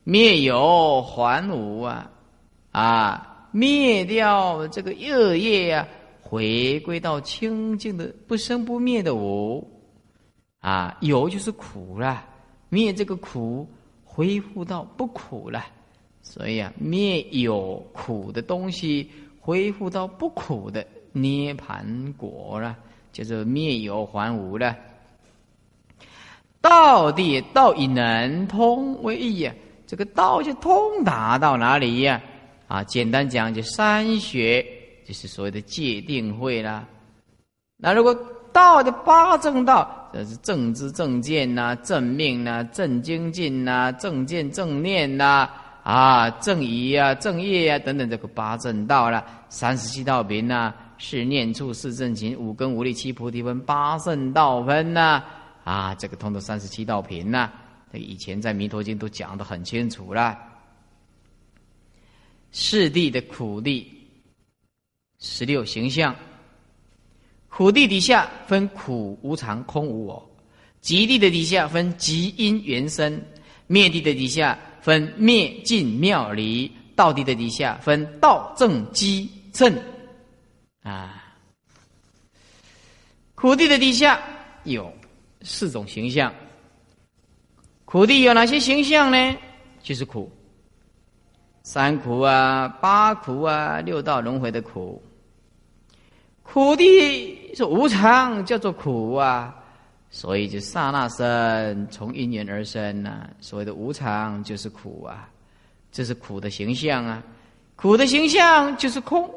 [0.03, 2.11] 灭有还无啊，
[2.72, 3.30] 啊。
[3.57, 5.87] 灭掉这个恶业呀，
[6.20, 9.64] 回归到清净的不生不灭的无
[10.59, 12.26] 啊，有就是苦了，
[12.68, 13.64] 灭这个苦，
[14.03, 15.64] 恢复到不苦了。
[16.20, 19.09] 所以啊，灭有苦的东西，
[19.45, 22.74] 恢复到不苦的涅盘果了，
[23.12, 24.74] 就是灭有还无了。
[26.62, 29.55] 道地道以能通为义呀，
[29.86, 32.22] 这个道就通达到哪里呀？
[32.68, 34.64] 啊，简单讲就三学，
[35.07, 36.88] 就是所谓的界定会啦。
[37.76, 38.18] 那如果
[38.51, 45.51] 道的八正道，这是正知正见呐，正命呐，正精进呐，正见正念呐，
[45.85, 49.22] 啊，正仪啊，正业啊等等，这个八正道了。
[49.51, 55.22] 三十七道品呐，是念处是正勤五根五力七菩提分八圣道分呐。
[55.62, 57.51] 啊，这个通的三十七道品呐，
[57.93, 60.39] 这以前在弥陀经都讲得很清楚了。
[62.51, 63.87] 四地的苦地，
[65.18, 66.16] 十六形象。
[67.51, 70.20] 苦地底下分苦、无常、空、无我；
[70.80, 73.12] 极地的底下分极因缘生；
[73.66, 79.74] 灭地的底下分灭尽妙离；道地的底下分道正机正。
[80.82, 81.24] 啊，
[83.35, 84.20] 苦地的底下
[84.64, 84.93] 有。
[85.47, 86.32] 四种形象，
[87.85, 89.37] 苦地有哪些形象呢？
[89.82, 90.32] 就是苦，
[91.62, 95.03] 三苦啊，八苦啊，六道轮回的苦。
[96.43, 99.55] 苦地是无常，叫做苦啊，
[100.14, 103.28] 所以就刹那生，从因缘而生呐。
[103.40, 105.28] 所谓的无常就是苦啊，
[105.90, 107.20] 这是苦的形象啊。
[107.74, 109.28] 苦的形象就是空，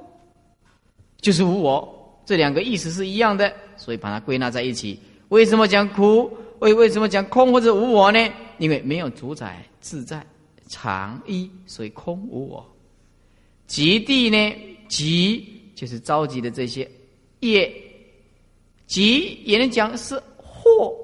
[1.20, 5.00] 就是无我，这两个意思是一样的，所以把它归纳在一起。
[5.30, 6.32] 为什么讲苦？
[6.60, 8.20] 为为什么讲空或者无我呢？
[8.60, 10.24] 因为没有主宰自在
[10.68, 12.64] 常一，所以空无我。
[13.66, 14.56] 极地呢？
[14.88, 16.88] 极就是着急的这些
[17.40, 17.74] 业，
[18.86, 20.22] 极也能讲是
[20.80, 20.96] 祸。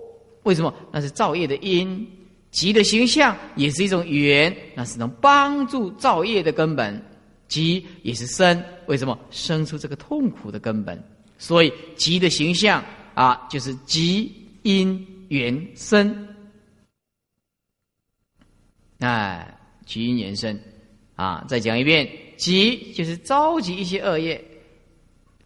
[0.44, 0.74] 为什么？
[0.92, 2.08] 那是造业的因。
[2.52, 7.02] 吉的形象也是一种缘，那是能帮助造业的根本。
[7.48, 11.02] 吉也是生，为什么生出这个痛苦的根本？
[11.38, 12.84] 所以吉的形象。
[13.16, 14.34] 啊，就是吉
[14.64, 16.28] 因缘生，
[18.98, 19.56] 哎，
[19.86, 20.60] 吉因缘生，
[21.16, 24.44] 啊，再讲一遍，吉就是召集一些恶业，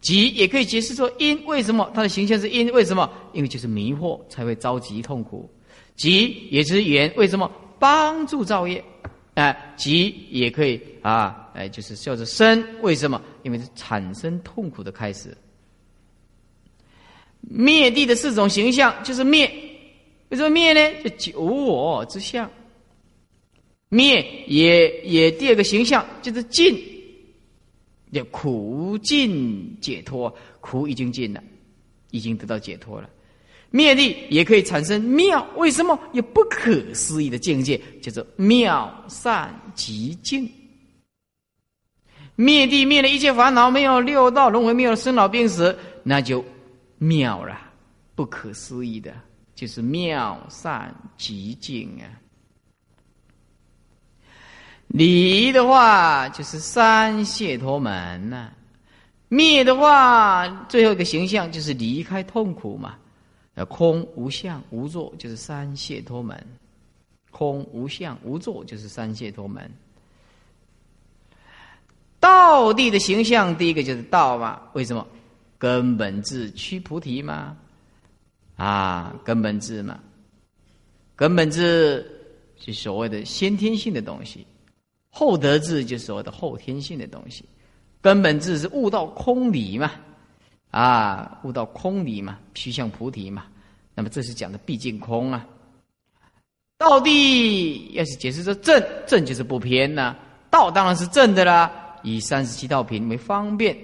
[0.00, 2.72] 急也可以解释说因，为什么它的形象是因？
[2.72, 3.10] 为什么？
[3.32, 5.50] 因为就是迷惑才会着急痛苦，
[5.96, 7.50] 急也是缘，为什么？
[7.80, 8.82] 帮助造业，
[9.34, 13.22] 哎，急也可以啊，哎，就是叫做生，为什么？
[13.44, 15.36] 因为是产生痛苦的开始。
[17.40, 19.48] 灭地的四种形象就是灭，
[20.30, 21.02] 为什么灭呢？
[21.04, 22.50] 就九我之相。
[23.90, 26.76] 灭也也第二个形象就是尽，
[28.12, 31.42] 叫苦尽解脱，苦已经尽了，
[32.10, 33.08] 已经得到解脱了。
[33.70, 37.80] 灭地也可以产生妙，为什么有不可思议的境界？
[38.00, 40.50] 叫做妙善极境。
[42.34, 46.44] 灭地灭了一切烦恼，没有六道轮回，没有生老病死，那就。
[47.00, 47.56] 妙了，
[48.16, 49.14] 不可思议的，
[49.54, 52.10] 就是妙善极境啊！
[54.88, 58.50] 离的话就是三解脱门呐，
[59.28, 62.96] 灭的话最后一个形象就是离开痛苦嘛。
[63.54, 66.40] 呃，空无相无作就是三解脱门，
[67.32, 69.68] 空无相无作就是三解脱门。
[72.20, 75.06] 道地的形象，第一个就是道嘛，为什么？
[75.58, 77.56] 根本智须菩提嘛？
[78.56, 79.98] 啊，根本智嘛，
[81.16, 82.08] 根本智
[82.60, 84.46] 是所谓的先天性的东西，
[85.18, 87.44] 后得智就是所谓的后天性的东西。
[88.00, 89.90] 根本智是悟到空理嘛，
[90.70, 93.46] 啊，悟到空理嘛，趋向菩提嘛。
[93.96, 95.44] 那么这是讲的毕竟空啊。
[96.76, 100.14] 道地要是解释说正，正就是不偏呐，
[100.50, 103.76] 道当然是正的啦，以三十七道品为方便。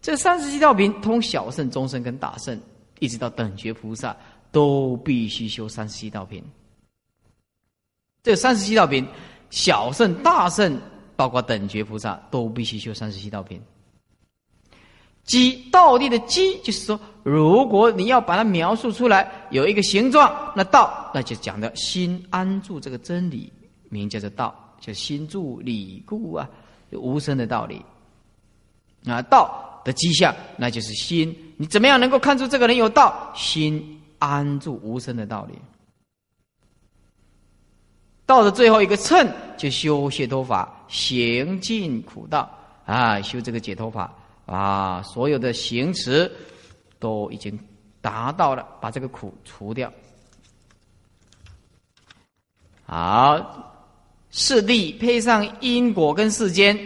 [0.00, 2.56] 这三十七道品通小圣、中圣跟大圣，
[3.00, 4.16] 一直到等觉菩萨，
[4.52, 6.40] 都必须修三十七道品。
[8.22, 9.04] 这三十七道品，
[9.50, 10.80] 小圣、大圣，
[11.16, 13.60] 包括等觉菩萨，都必须修三十七道品。
[15.24, 23.52] 基道地的基，就是说，如果你要把它描述出来，有一个形状，那道那就讲的心安住这个真理，
[23.88, 26.48] 名叫做道，叫心住理故啊，
[26.92, 27.84] 无声的道理
[29.06, 29.64] 啊，道。
[29.84, 31.34] 的迹象，那就是心。
[31.56, 33.32] 你怎么样能够看出这个人有道？
[33.34, 35.54] 心安住无声的道理。
[38.28, 39.26] 到了最后一个称，
[39.56, 42.46] 就修解脱法，行尽苦道
[42.84, 44.14] 啊，修这个解脱法
[44.44, 46.30] 啊，所有的行持
[46.98, 47.58] 都已经
[48.02, 49.90] 达到了，把这个苦除掉
[52.84, 53.96] 好，
[54.30, 56.78] 世地配上因果跟世间，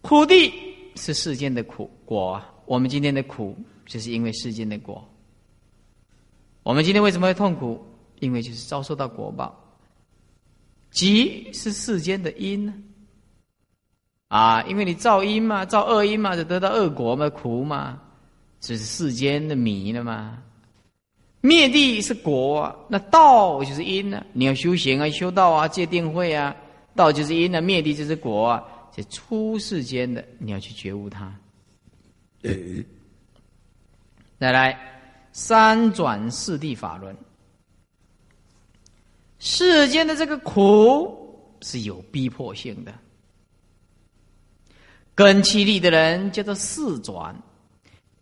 [0.00, 0.52] 苦地
[0.96, 2.42] 是世间的苦果。
[2.66, 3.56] 我们今天的苦，
[3.86, 5.08] 就是因为世间的果。
[6.64, 7.80] 我们今天为什么会痛苦？
[8.22, 9.58] 因为就是遭受到果报。
[10.90, 12.72] 吉是世间的因呢？
[14.28, 18.00] 啊，因为你造因嘛，造恶因嘛，就得到恶果嘛，苦嘛，
[18.60, 20.38] 这是世间的迷了嘛。
[21.40, 24.24] 灭地是果，那道就是因呢。
[24.32, 26.54] 你要修行啊，修道啊，戒定慧啊，
[26.94, 28.62] 道就是因呢，灭地就是果啊。
[28.94, 31.34] 这出世间的，你要去觉悟它。
[34.38, 34.78] 再来，
[35.32, 37.16] 三转四谛法轮，
[39.44, 42.94] 世间的这个苦是有逼迫性的。
[45.16, 47.36] 根气力的人叫做四转，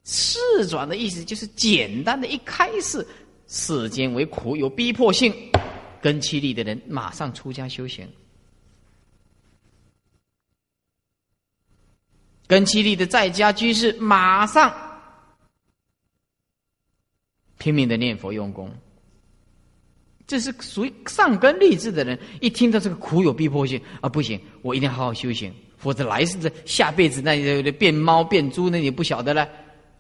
[0.03, 3.07] 四转的意思就是简单的一开始，
[3.47, 5.31] 世间为苦有逼迫性，
[6.01, 8.11] 根气力的人马上出家修行。
[12.47, 14.75] 根气力的在家居士马上
[17.59, 18.75] 拼命的念佛用功，
[20.31, 22.17] 这是属于上根立志的人。
[22.41, 25.53] 一听到这个苦有逼迫性啊，不行，我一定好好修行。
[25.77, 29.49] 否则来世的下辈子，那你变猫变猪，那你不晓得了。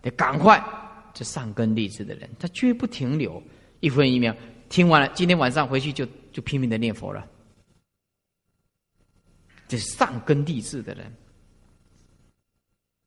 [0.03, 0.64] 得赶快，
[1.12, 3.43] 这上根立志的人，他绝不停留
[3.81, 4.33] 一分一秒。
[4.68, 7.26] 听完了，今天晚上回去就就拼命的念佛了。
[9.66, 11.12] 这是上根立志的人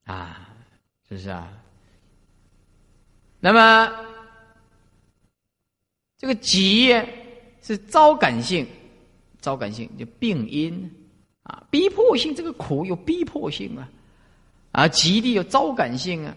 [0.04, 0.50] 啊，
[1.08, 1.54] 是不是啊？
[3.40, 4.13] 那么
[6.24, 6.88] 这个急
[7.62, 8.66] 是招感性，
[9.42, 10.90] 招感性就病因。
[11.42, 13.92] 啊，逼迫性这个苦有逼迫性啊，
[14.72, 16.34] 啊，极力有招感性啊，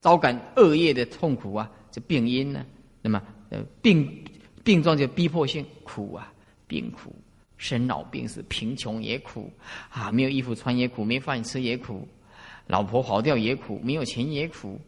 [0.00, 2.64] 招感恶业的痛苦啊，这病因呢？
[3.02, 4.24] 那么呃，病
[4.64, 6.32] 病状就逼迫性苦啊，
[6.66, 7.14] 病苦，
[7.58, 9.52] 生老病死，贫穷也苦
[9.90, 12.08] 啊，没有衣服穿也苦，没饭吃也苦，
[12.68, 14.80] 老婆跑掉也苦，没有钱也苦，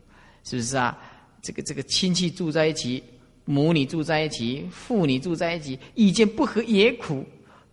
[0.43, 0.99] 是不是啊？
[1.43, 3.05] 这个这个亲戚住在一起，
[3.51, 7.25] 母女住在一起，父女住在一起，意见不合也苦。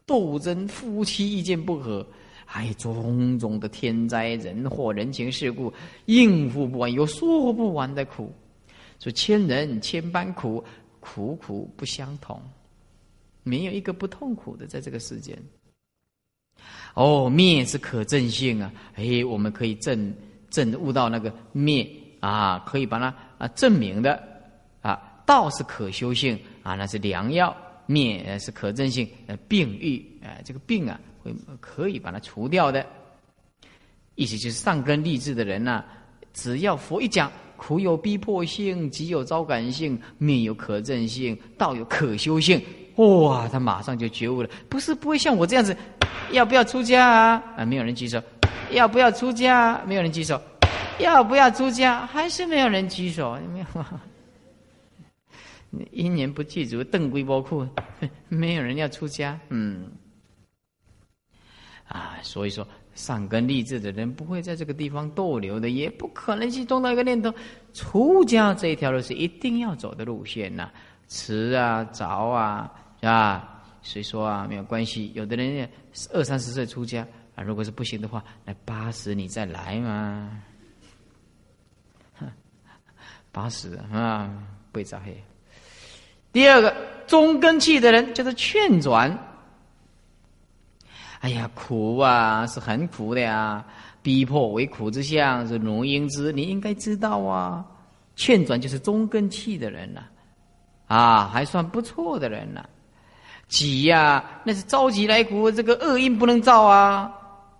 [0.05, 2.07] 斗争，夫妻意见不合，
[2.45, 5.73] 还有种种的天灾人祸、人情世故，
[6.05, 8.31] 应付不完，有说不完的苦。
[8.99, 10.63] 说千人千般苦，
[11.01, 12.41] 苦苦不相同，
[13.43, 15.37] 没有一个不痛苦的，在这个世间。
[16.93, 18.71] 哦，灭是可证性啊！
[18.93, 20.13] 哎，我们可以证
[20.49, 21.85] 证悟到那个灭
[22.21, 24.34] 啊，可以把它啊证明的。
[25.25, 27.55] 道是可修性啊，那是良药。
[27.87, 32.83] 灭是可证性，呃，病愈，哎，这个病啊，会可以把它除掉的。
[34.15, 35.83] 意思就是上根立志的人呐，
[36.33, 42.59] 只要佛一讲，苦有逼迫性，即有招感性，灭有可证性，道有可修性，
[42.95, 44.49] 哇，他马上就觉悟了。
[44.67, 45.77] 不是不会像我这样子，
[46.31, 47.43] 要不要出家啊？
[47.55, 48.19] 啊，没有人举手。
[48.71, 49.79] 要不要出家？
[49.85, 50.41] 没有人举手。
[50.97, 52.03] 要不要出家？
[52.07, 53.37] 还是没有人举手。
[53.53, 53.65] 没有？
[55.91, 57.67] 一年不记足，邓龟波库，
[58.29, 59.39] 没有人要出家。
[59.49, 59.91] 嗯，
[61.87, 67.33] 啊，所以说善根立志的人不会在这个地方逗留的，也不可能去动到一个念头。
[67.73, 70.69] 出家这一条路是一定要走的路线呐，
[71.07, 73.63] 迟啊早啊，是吧？
[73.81, 75.11] 所以说啊，没有关系。
[75.13, 75.69] 有的人
[76.11, 77.05] 二三十岁出家
[77.35, 80.41] 啊，如果是不行的话，那八十你再来嘛。
[83.31, 84.33] 八十啊，
[84.71, 85.21] 不会咋黑。
[86.35, 86.75] 第二个
[87.07, 89.17] 中根气的人叫做劝转。
[91.21, 93.63] 哎呀，苦啊，是很苦的呀！
[94.01, 97.63] 逼迫为苦之相，是奴应知，你应该知道啊。
[98.17, 100.01] 劝转就是中根气的人呐，
[100.87, 102.65] 啊，还算不错的人呐。
[103.47, 107.09] 急呀，那是着急来苦，这个恶因不能造啊，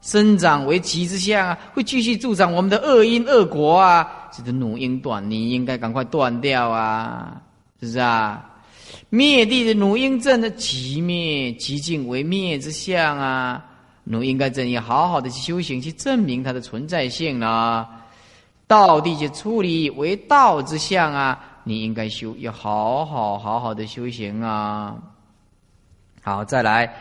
[0.02, 4.30] 生长为急之相啊，会继续助长我们的恶因恶果啊。
[4.34, 7.42] 这个奴应断，你应该赶快断掉啊，
[7.80, 8.52] 是不是啊？
[9.10, 13.66] 灭地的奴应正的极灭极境为灭之相啊，
[14.04, 17.88] 奴应该怎样好好的去修行，去证明它的存在性呢？
[18.68, 24.96] 道地就处理为道之相啊，你应该修，要好好好好的修行啊。
[26.22, 26.92] 好，再来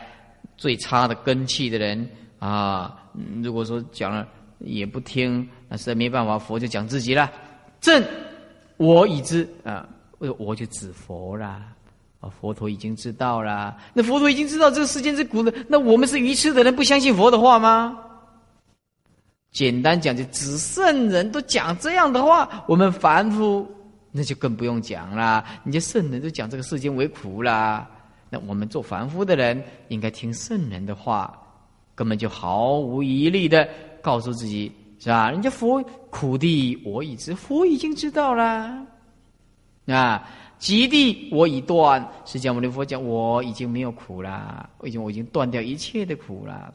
[0.57, 2.07] 最差的根气的人
[2.39, 2.95] 啊，
[3.43, 4.29] 如果说讲了
[4.59, 7.31] 也不听，那实在没办法，佛就讲自己了。
[7.81, 8.05] 正
[8.77, 11.63] 我已知啊，我就指佛啦
[12.31, 17.99] 佛陀已经知道了，那佛陀已经知道这个世间是苦的，那我们是愚痴的人，不相信佛的话吗？
[19.53, 23.65] 简单讲，就只圣人都讲这样的话，我们凡夫
[24.11, 25.45] 那就更不用讲了。
[25.63, 27.89] 你这圣人都讲这个世间为苦啦，
[28.31, 31.33] 那我们做凡夫的人，应该听圣人的话，
[31.95, 33.69] 根本就毫无疑虑的
[34.03, 35.31] 告诉自己，是吧？
[35.31, 38.85] 人家佛苦地我已知，佛已经知道了，
[39.87, 40.29] 啊，
[40.65, 42.03] 极地我已断。
[42.25, 46.73] 释迦牟尼佛讲，我已经没有苦啦，我已经我已经断掉一切的苦啦。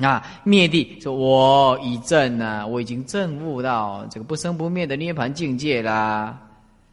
[0.00, 6.38] 啊，灭地说我已证啊，我已经证悟到这个不生不灭的涅盘境界啦，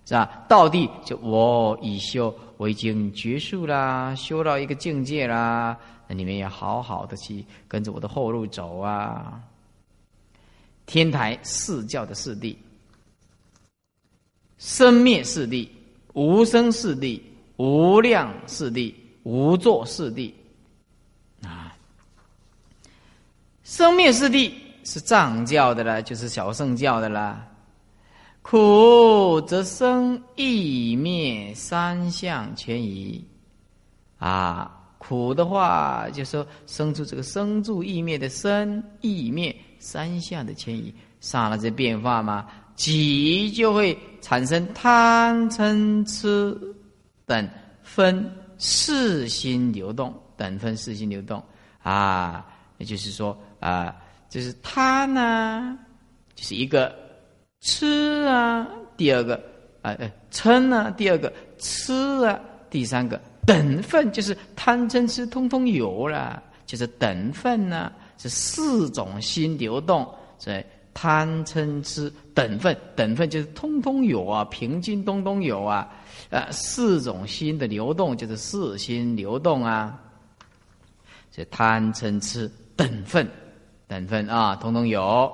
[0.06, 0.46] 是吧？
[0.48, 5.78] 道地就我已修，我已经结束啦，修到一个境界啦，
[6.08, 9.42] 那你们要好好的去跟着我的后路走啊。
[10.86, 12.56] 天台四教的四谛，
[14.58, 15.68] 生灭四谛、
[16.14, 17.22] 无生四谛、
[17.58, 18.94] 无量四谛、
[19.24, 20.32] 无作四谛
[21.44, 21.76] 啊。
[23.64, 24.52] 生灭四谛
[24.84, 27.48] 是藏教的啦，就是小圣教的啦。
[28.42, 33.24] 苦则生，意灭三相全移。
[34.18, 42.48] 啊，苦的话，就说生出这个生住意灭的生意灭三相的迁移，刹那这变化嘛，
[42.82, 46.58] 即就会产生贪嗔痴
[47.28, 47.48] 等
[47.84, 48.28] 分
[48.58, 51.44] 四心流动，等分四心流动
[51.84, 52.44] 啊，
[52.80, 53.38] 也就是说。
[53.60, 53.96] 啊，
[54.28, 55.78] 就是贪呢，
[56.34, 56.92] 就是一个
[57.60, 58.66] 吃啊；
[58.98, 59.36] 第二个
[59.84, 61.94] 啊，呃，嗔啊；第二个吃
[62.26, 62.40] 啊；
[62.72, 75.90] 第三个等分，就是贪嗔痴通通有了，就是等分呢，是四种心流动，所以贪嗔痴等分，等分就是通通有啊，平均通通有啊，
[76.30, 80.00] 呃，四种心的流动就是四心流动啊，
[81.32, 83.28] 这贪嗔痴等分。
[83.88, 85.30] 等分啊，通通有；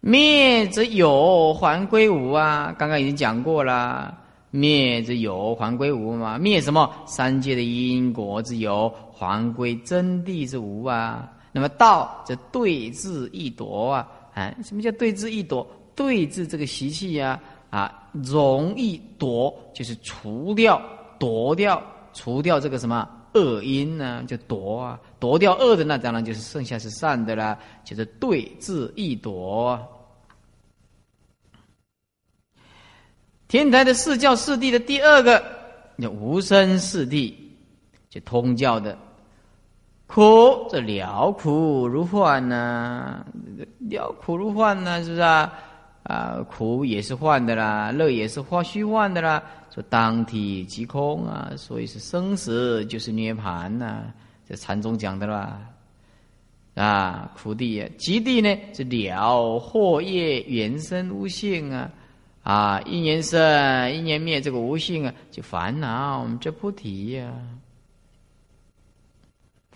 [0.00, 2.74] 灭则有，还归无啊。
[2.78, 4.16] 刚刚已经讲过了，
[4.50, 6.38] 灭则有，还归无嘛。
[6.38, 6.90] 灭什么？
[7.04, 11.30] 三界的因果之有，还归真谛之无啊。
[11.52, 14.08] 那么道则对治一夺啊。
[14.40, 15.66] 哎，什么叫对治一夺？
[15.94, 17.38] 对治这个习气呀，
[17.68, 20.80] 啊，容易夺，就是除掉、
[21.18, 21.82] 夺掉、
[22.14, 23.06] 除掉这个什么？
[23.34, 29.78] 恶因呢，就夺啊，夺掉恶的，那当然就是剩下是善的啦，就是对治一夺。
[33.46, 35.44] 天台的四教四谛的第二个
[35.98, 37.34] 叫无生四谛，
[38.08, 38.96] 就通教的
[40.12, 43.24] 苦，这了苦如幻呐，
[43.88, 45.52] 了苦如幻呐，是不是啊？
[46.02, 49.40] 啊，苦也是幻的啦，乐也是化虚幻的啦。
[49.72, 54.02] 说当体即空啊，所以是生死就是涅盘呐，
[54.48, 55.60] 这禅宗讲的啦。
[56.74, 61.88] 啊，苦地啊，极地呢是了惑业缘生无性啊，
[62.42, 67.30] 啊，因缘生因缘灭这个无性啊，就烦恼我们这菩提呀。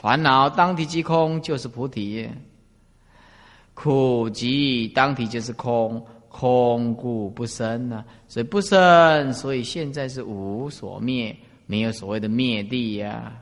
[0.04, 2.28] 烦恼当体即空就是菩提，
[3.72, 6.04] 苦集当体就是空。
[6.28, 11.34] 空故不生呢，所以不生，所以现在是无所灭，
[11.64, 13.32] 没有所谓的灭地呀。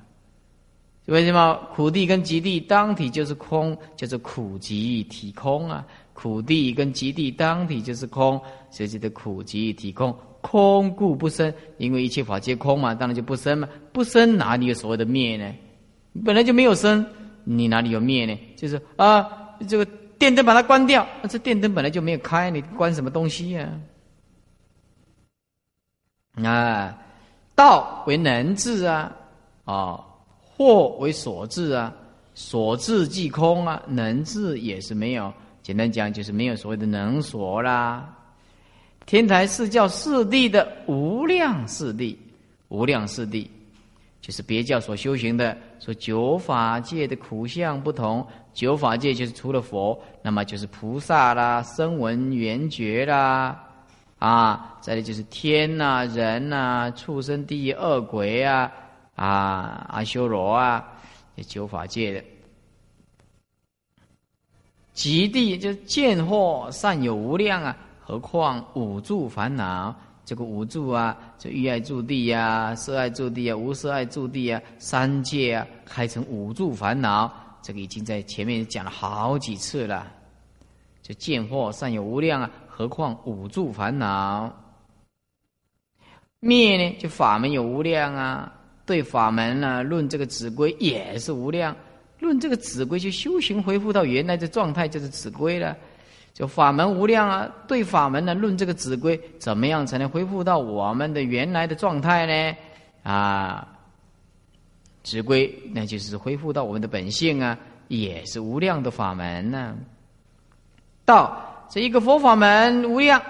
[1.07, 5.85] 为什么苦地跟极地当体就是空，就是苦集体空啊？
[6.13, 8.41] 苦地跟极地当体就是空，
[8.71, 13.69] 所以的苦集体空，空故不生，因为一切法皆空嘛，当然就不生嘛。
[13.93, 15.53] 不生哪里有所谓的灭呢？
[16.25, 17.05] 本来就没有生，
[17.45, 18.39] 你哪里有灭呢？
[18.57, 19.29] 就是啊，
[19.69, 19.87] 这个。
[20.19, 23.69] 电灯把它关掉，那这电灯本来就没有开，你关什么东西呀？
[26.35, 26.97] 啊，
[27.57, 29.13] 道为能治啊，
[29.65, 29.99] 啊，
[30.57, 31.93] 惑为所治啊，
[32.35, 35.35] 所治即空啊，能治也是没有。
[35.61, 38.09] 简单讲，就是没有所谓的能所啦。
[39.07, 42.17] 天台四教四谛的无量四谛，
[42.69, 43.45] 无量四谛。
[44.23, 48.25] 就是别教所修行的，说九法界的苦相不同。
[48.55, 53.59] 九法界就是除了佛，那么就是菩萨啦、声闻缘觉啦，
[54.21, 58.71] 啊，再来就是天呐、人呐、畜生、地狱、恶鬼啊，
[59.17, 60.87] 啊、阿修罗啊，
[61.37, 62.25] 这九法界的。
[64.93, 69.97] 极地就是见惑善有无量啊，何况五住烦恼。
[70.33, 77.31] 这个五住啊，这欲爱住地呀，色爱住地啊，无色爱住地啊，三界啊，开成五住烦恼，
[77.61, 80.11] 这个已经在前面讲了好几次了。
[81.03, 84.51] 就见惑善有无量啊，何况五住烦恼？
[86.41, 88.51] 灭呢，就法门有无量啊，
[88.87, 91.77] 对法门呢，论这个子规也是无量，
[92.21, 95.77] 论这个子规就修行恢复到原来的状态，就是子规了。
[96.35, 102.57] 就法门无量啊，对法门呢论这个指规，怎么样才能恢复到我们的原来的状态呢？
[103.03, 103.69] 啊，
[105.03, 109.77] 直归，那就是恢复到我们的本性啊，也是无量的法门呢。
[111.05, 113.21] 道这一个佛法门无量，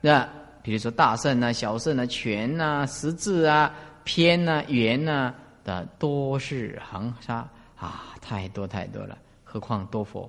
[0.00, 0.28] 那
[0.62, 3.72] 比如说大圣啊、小圣啊、全啊、十字啊、
[4.02, 5.32] 偏啊、圆啊
[5.62, 7.46] 的多是恒沙
[7.76, 10.28] 啊，太多太多了，何况多佛。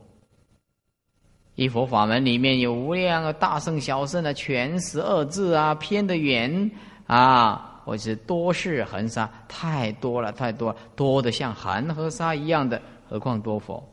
[1.56, 6.72] 一佛法门里面有无量的大圣、小圣的全十二字啊，偏的圆
[7.06, 13.86] 啊，或者是多事恒沙，太多了，太多，多的像恒河沙一样的，何况多佛。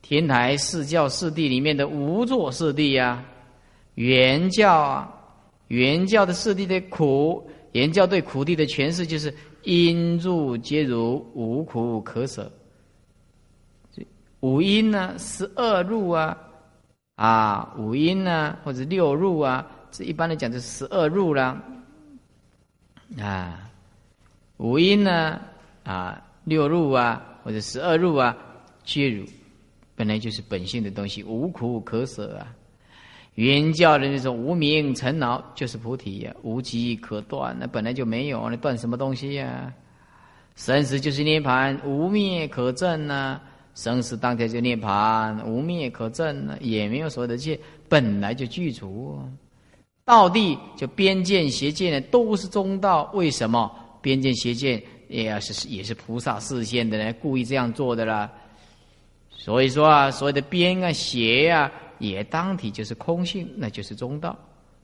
[0.00, 3.22] 天台四教四地里面的无作四地呀，
[3.96, 5.14] 原教啊，
[5.68, 9.34] 原教的四地的苦，原教对苦地的诠释就是
[9.64, 12.50] 因入皆如无苦可舍。
[14.46, 16.38] 五音呢，十二入啊，
[17.16, 21.60] 啊，五音呢，或者六入啊，这一般来讲就是十二入啦，
[23.20, 23.68] 啊，
[24.58, 25.40] 五音呢，
[25.82, 28.36] 啊，六入啊，或者十二入啊，
[28.84, 29.26] 皆如，
[29.96, 32.46] 本来就是本性的东西，无苦可舍啊。
[33.34, 39.72] 原教的那种无名尘恼就是菩提呀，无极可断，那本来就没有，那断什么东西呀？
[40.54, 43.40] 生死就是涅盘，无灭可证呐。
[43.76, 49.20] 生死当天就涅槃，无灭可证呢，也没有所谓的戒，本来就具足。
[50.02, 53.10] 道地就边见邪见呢，都是中道。
[53.12, 53.70] 为什么
[54.00, 57.12] 边见邪见也是也是菩萨示现的呢？
[57.20, 58.32] 故意这样做的啦。
[59.30, 64.34] 所以说啊，所谓的边啊邪啊，也当体就是空性，那就是中道。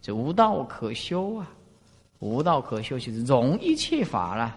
[0.02, 1.50] 这无道可修啊，
[2.18, 4.54] 无道可修就是容一切法了。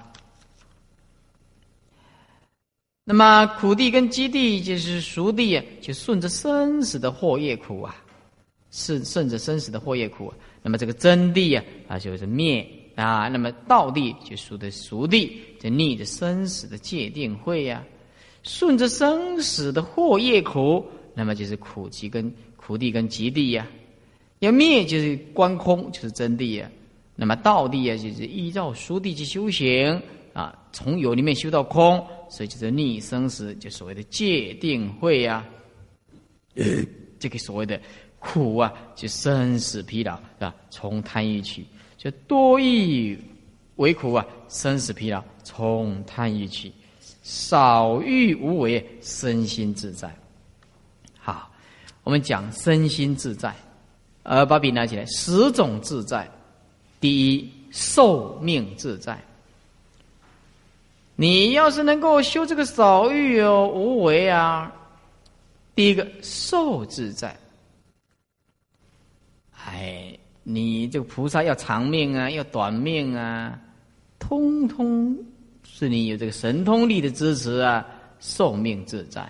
[3.08, 7.96] 那么苦地跟基地就是熟地啊，就顺着生死的祸业苦啊，
[8.72, 10.34] 顺顺着生死的祸业苦。
[10.64, 13.28] 那么这个真地啊，啊就是灭啊。
[13.28, 17.84] 那么道地就属的熟地，就逆着生死的界定会呀，
[18.42, 20.84] 顺着生死的祸业苦，
[21.14, 23.68] 那么就是苦集跟苦地跟极地呀。
[24.40, 26.68] 要灭就是观空，就是真地呀。
[27.16, 30.02] 那么道地啊，就是依照熟地去修行。
[30.34, 35.46] 啊，从有里面修到空，所以就是逆生死，就所谓的界定慧呀。
[37.20, 37.80] 这个所谓的
[38.20, 41.66] 苦啊，就生死疲劳啊，从贪欲起，
[41.98, 43.20] 就多欲
[43.76, 46.72] 为苦啊，生死疲劳从贪欲起，
[47.24, 50.14] 少欲无为，身心自在。
[51.18, 51.52] 好，
[52.04, 53.54] 我们讲身心自在，
[54.24, 56.30] 呃，把笔拿起来，十种自在，
[57.00, 59.20] 第一，寿命自在。
[61.16, 64.72] 你要是能够修这个少欲哦无为啊，
[65.74, 67.36] 第一个寿自在。
[69.66, 73.60] 哎，你这个菩萨要长命啊，要短命啊，
[74.20, 75.18] 通通
[75.64, 77.86] 是你有这个神通力的支持啊，
[78.20, 79.28] 寿命自在。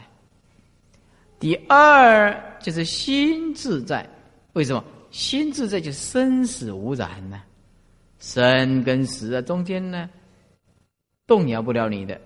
[1.39, 4.07] 第二就是心自在，
[4.53, 4.83] 为什么？
[5.11, 7.41] 心自在就生死无染呢？
[8.19, 10.09] 生跟死啊中间呢？
[11.27, 12.19] 动摇不了你的。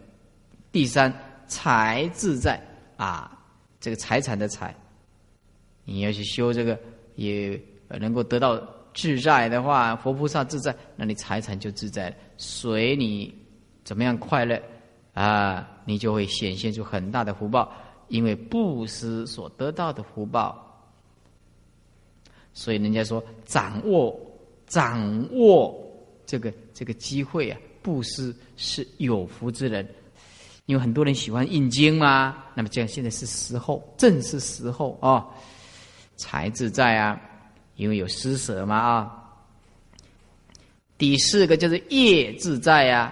[0.71, 1.13] 第三，
[1.47, 2.61] 财自在
[2.97, 3.37] 啊，
[3.79, 4.75] 这个财产的财，
[5.83, 6.77] 你要去修这个，
[7.15, 8.61] 也能够得到
[8.93, 12.15] 自在的话，佛菩萨自在，那你财产就自在了。
[12.37, 13.33] 随你
[13.83, 14.61] 怎么样快乐
[15.13, 17.71] 啊，你就会显现出很大的福报，
[18.09, 20.65] 因为布施所得到的福报。
[22.53, 24.19] 所以人家说，掌握
[24.67, 25.75] 掌握
[26.25, 27.59] 这个这个机会啊。
[27.89, 29.87] 布施是有福之人，
[30.67, 32.37] 因为很多人喜欢印经嘛。
[32.53, 35.25] 那么这样现在是时候，正是时候啊！
[36.17, 37.19] 财自在啊，
[37.77, 39.11] 因为有施舍嘛啊。
[40.99, 43.11] 第四个就是业自在啊，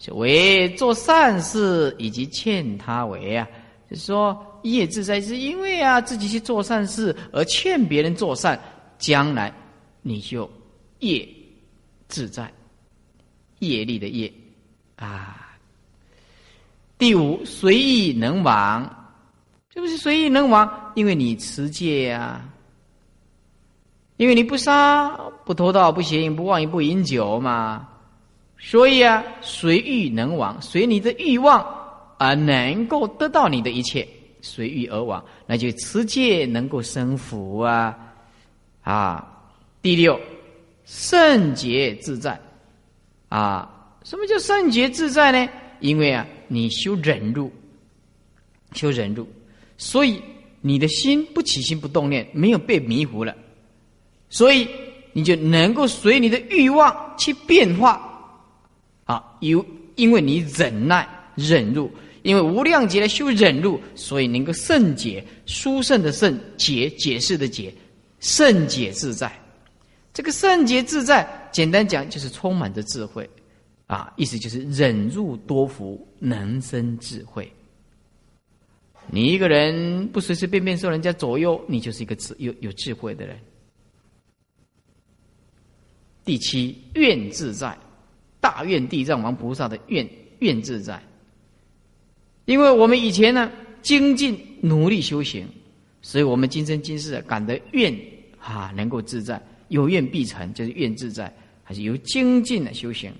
[0.00, 3.46] 就为做善事以及欠他为啊，
[3.88, 8.60] 就是说业自在是因为啊自己去做善事而欠别人做善，
[8.98, 9.54] 将来
[10.02, 10.50] 你就
[10.98, 11.28] 业
[12.08, 12.52] 自在。
[13.60, 14.32] 业力的业，
[14.96, 15.56] 啊，
[16.96, 18.82] 第五随意能亡，
[19.72, 20.92] 是不是随意能亡？
[20.94, 22.40] 因为你持戒呀，
[24.16, 25.08] 因为你不杀、
[25.44, 27.88] 不偷盗、不邪淫、不妄淫、不饮酒嘛，
[28.58, 31.64] 所以啊，随欲能亡，随你的欲望
[32.18, 34.06] 而能够得到你的一切，
[34.40, 37.96] 随欲而亡，那就持戒能够生福啊，
[38.82, 39.26] 啊，
[39.82, 40.18] 第六
[40.84, 42.40] 圣洁自在。
[43.28, 43.68] 啊，
[44.04, 45.50] 什么叫圣洁自在呢？
[45.80, 47.52] 因为啊，你修忍辱，
[48.72, 49.28] 修忍辱，
[49.76, 50.20] 所以
[50.60, 53.34] 你的心不起心不动念，没有被迷糊了，
[54.28, 54.66] 所以
[55.12, 58.04] 你就能够随你的欲望去变化。
[59.04, 59.64] 啊，有
[59.94, 61.90] 因为你忍耐忍辱，
[62.22, 67.72] 因为无量劫来修忍辱，所以能够圣解，殊胜的圣解，解释的解，
[68.20, 69.32] 圣解自在。
[70.12, 73.28] 这个圣洁自在，简单讲就是充满着智慧，
[73.86, 77.50] 啊，意思就是忍辱多福，能生智慧。
[79.10, 83.38] 你一个人不随随便便受人家左右，你就是一个智有有智慧的人。
[86.24, 87.76] 第七愿自在，
[88.38, 90.06] 大愿地藏王菩萨的愿
[90.40, 91.02] 愿自在，
[92.44, 93.50] 因为我们以前呢
[93.80, 95.48] 精进努力修行，
[96.02, 97.98] 所以我们今生今世感得愿
[98.38, 99.42] 啊能够自在。
[99.68, 101.32] 有愿必成，就是愿自在，
[101.62, 103.12] 还是由精进的修行。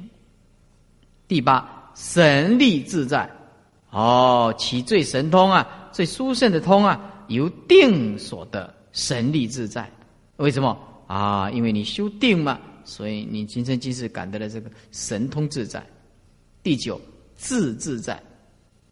[1.27, 3.31] 第八，神力自在，
[3.91, 9.91] 哦，其最神通啊，最殊胜的通啊，由定所得，神力自在。
[10.37, 11.51] 为什么啊？
[11.51, 15.85] 因为你修定嘛，所以你今生今世感得了这个神通自在。
[16.62, 17.01] 第九，
[17.37, 18.19] 智自在。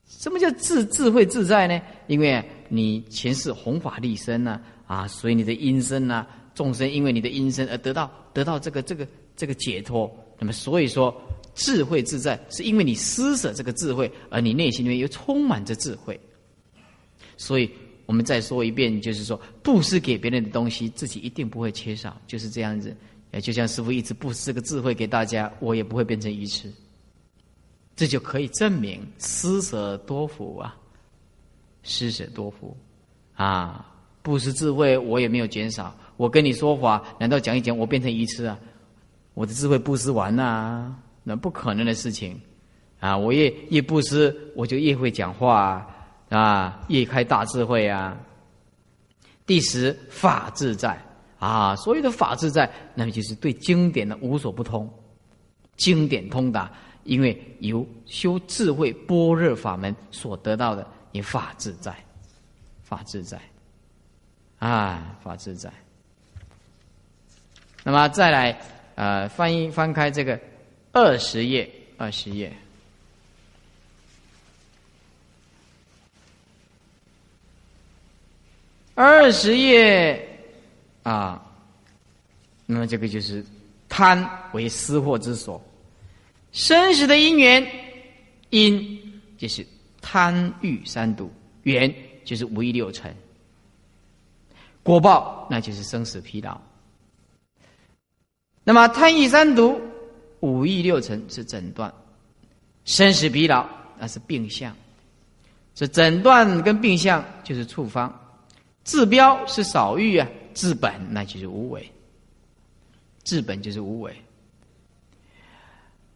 [0.06, 1.80] 什么叫智智慧自在呢？
[2.06, 6.26] 因为你前世弘法立身呢，啊，所以你的阴身呢。
[6.56, 9.06] 众生因为你的因身而得到得到这个这个
[9.36, 11.14] 这个解脱，那么所以说
[11.54, 16.18] 智慧自在，是因为你施舍这个智慧，而你内心里面又充满着智慧。
[17.36, 17.70] 所以
[18.06, 22.96] 我们再说一遍，就是说布施给别人的东西，自己一定不会缺少，就是这样子。
[23.32, 26.72] 也就像师傅一直布施这个智慧给大家，我也不会变成愚痴。
[27.94, 30.74] 这就可以证明施舍多福啊，
[31.82, 32.74] 施舍多福
[33.34, 35.94] 啊，布施智慧我也没有减少。
[36.16, 38.58] 我跟你说法，难道讲一讲我变成愚痴啊？
[39.34, 42.40] 我的智慧布施完呐，那不可能的事情
[43.00, 43.14] 啊！
[43.14, 45.86] 我越越布施，我就越会讲话
[46.30, 48.16] 啊，越开大智慧啊。
[49.44, 50.98] 第十法自在
[51.38, 54.90] 啊，所有的法自在，那么就是对经典的无所不通，
[55.76, 56.72] 经典通达，
[57.04, 61.94] 因为由修智慧般若法门所得到的，也法自在，
[62.82, 63.38] 法自在
[64.58, 65.70] 啊，法自在。
[67.88, 68.60] 那么再来，
[68.96, 70.36] 呃，翻译翻开这个
[70.90, 72.52] 二十页，二十页，
[78.96, 80.20] 二十页
[81.04, 81.40] 啊，
[82.66, 83.44] 那么这个就是
[83.88, 85.62] 贪为私货之所，
[86.50, 87.64] 生死的因缘，
[88.50, 89.64] 因就是
[90.02, 91.32] 贪欲三毒，
[91.62, 91.94] 缘
[92.24, 93.14] 就是五欲六尘，
[94.82, 96.60] 果报那就是生死疲劳。
[98.68, 99.80] 那么贪欲三毒、
[100.40, 101.94] 五欲六尘是诊断，
[102.84, 103.64] 生死疲劳
[103.96, 104.74] 那是病相，
[105.72, 108.12] 这诊断跟病相就是处方，
[108.82, 111.88] 治标是少欲啊，治本那就是无为，
[113.22, 114.12] 治本就是无为。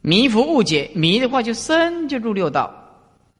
[0.00, 2.74] 迷伏误解，迷的话就身就入六道，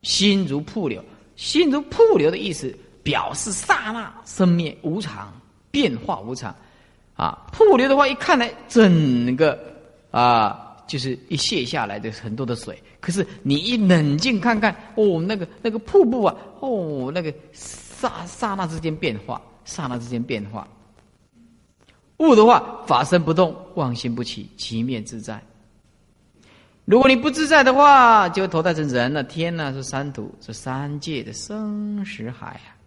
[0.03, 1.05] 心如瀑流，
[1.35, 2.73] 心如瀑流的意思
[3.03, 5.35] 表示刹那生灭无常，
[5.73, 6.55] 变化无常。
[7.21, 9.59] 啊，瀑流的话，一看来整个
[10.11, 12.83] 啊，就是一泻下来的很多的水。
[12.99, 20.67] 可是你一冷静看看，哦，那个那个瀑布啊，哦，那个刹刹那之间变化，刹那之间变化。
[22.21, 25.39] 物的话，法身不动，妄心不起，其面自在。
[26.87, 32.80] 如果你不自在的话，就投胎成人了，天呐，是三途，是三界的生死海啊。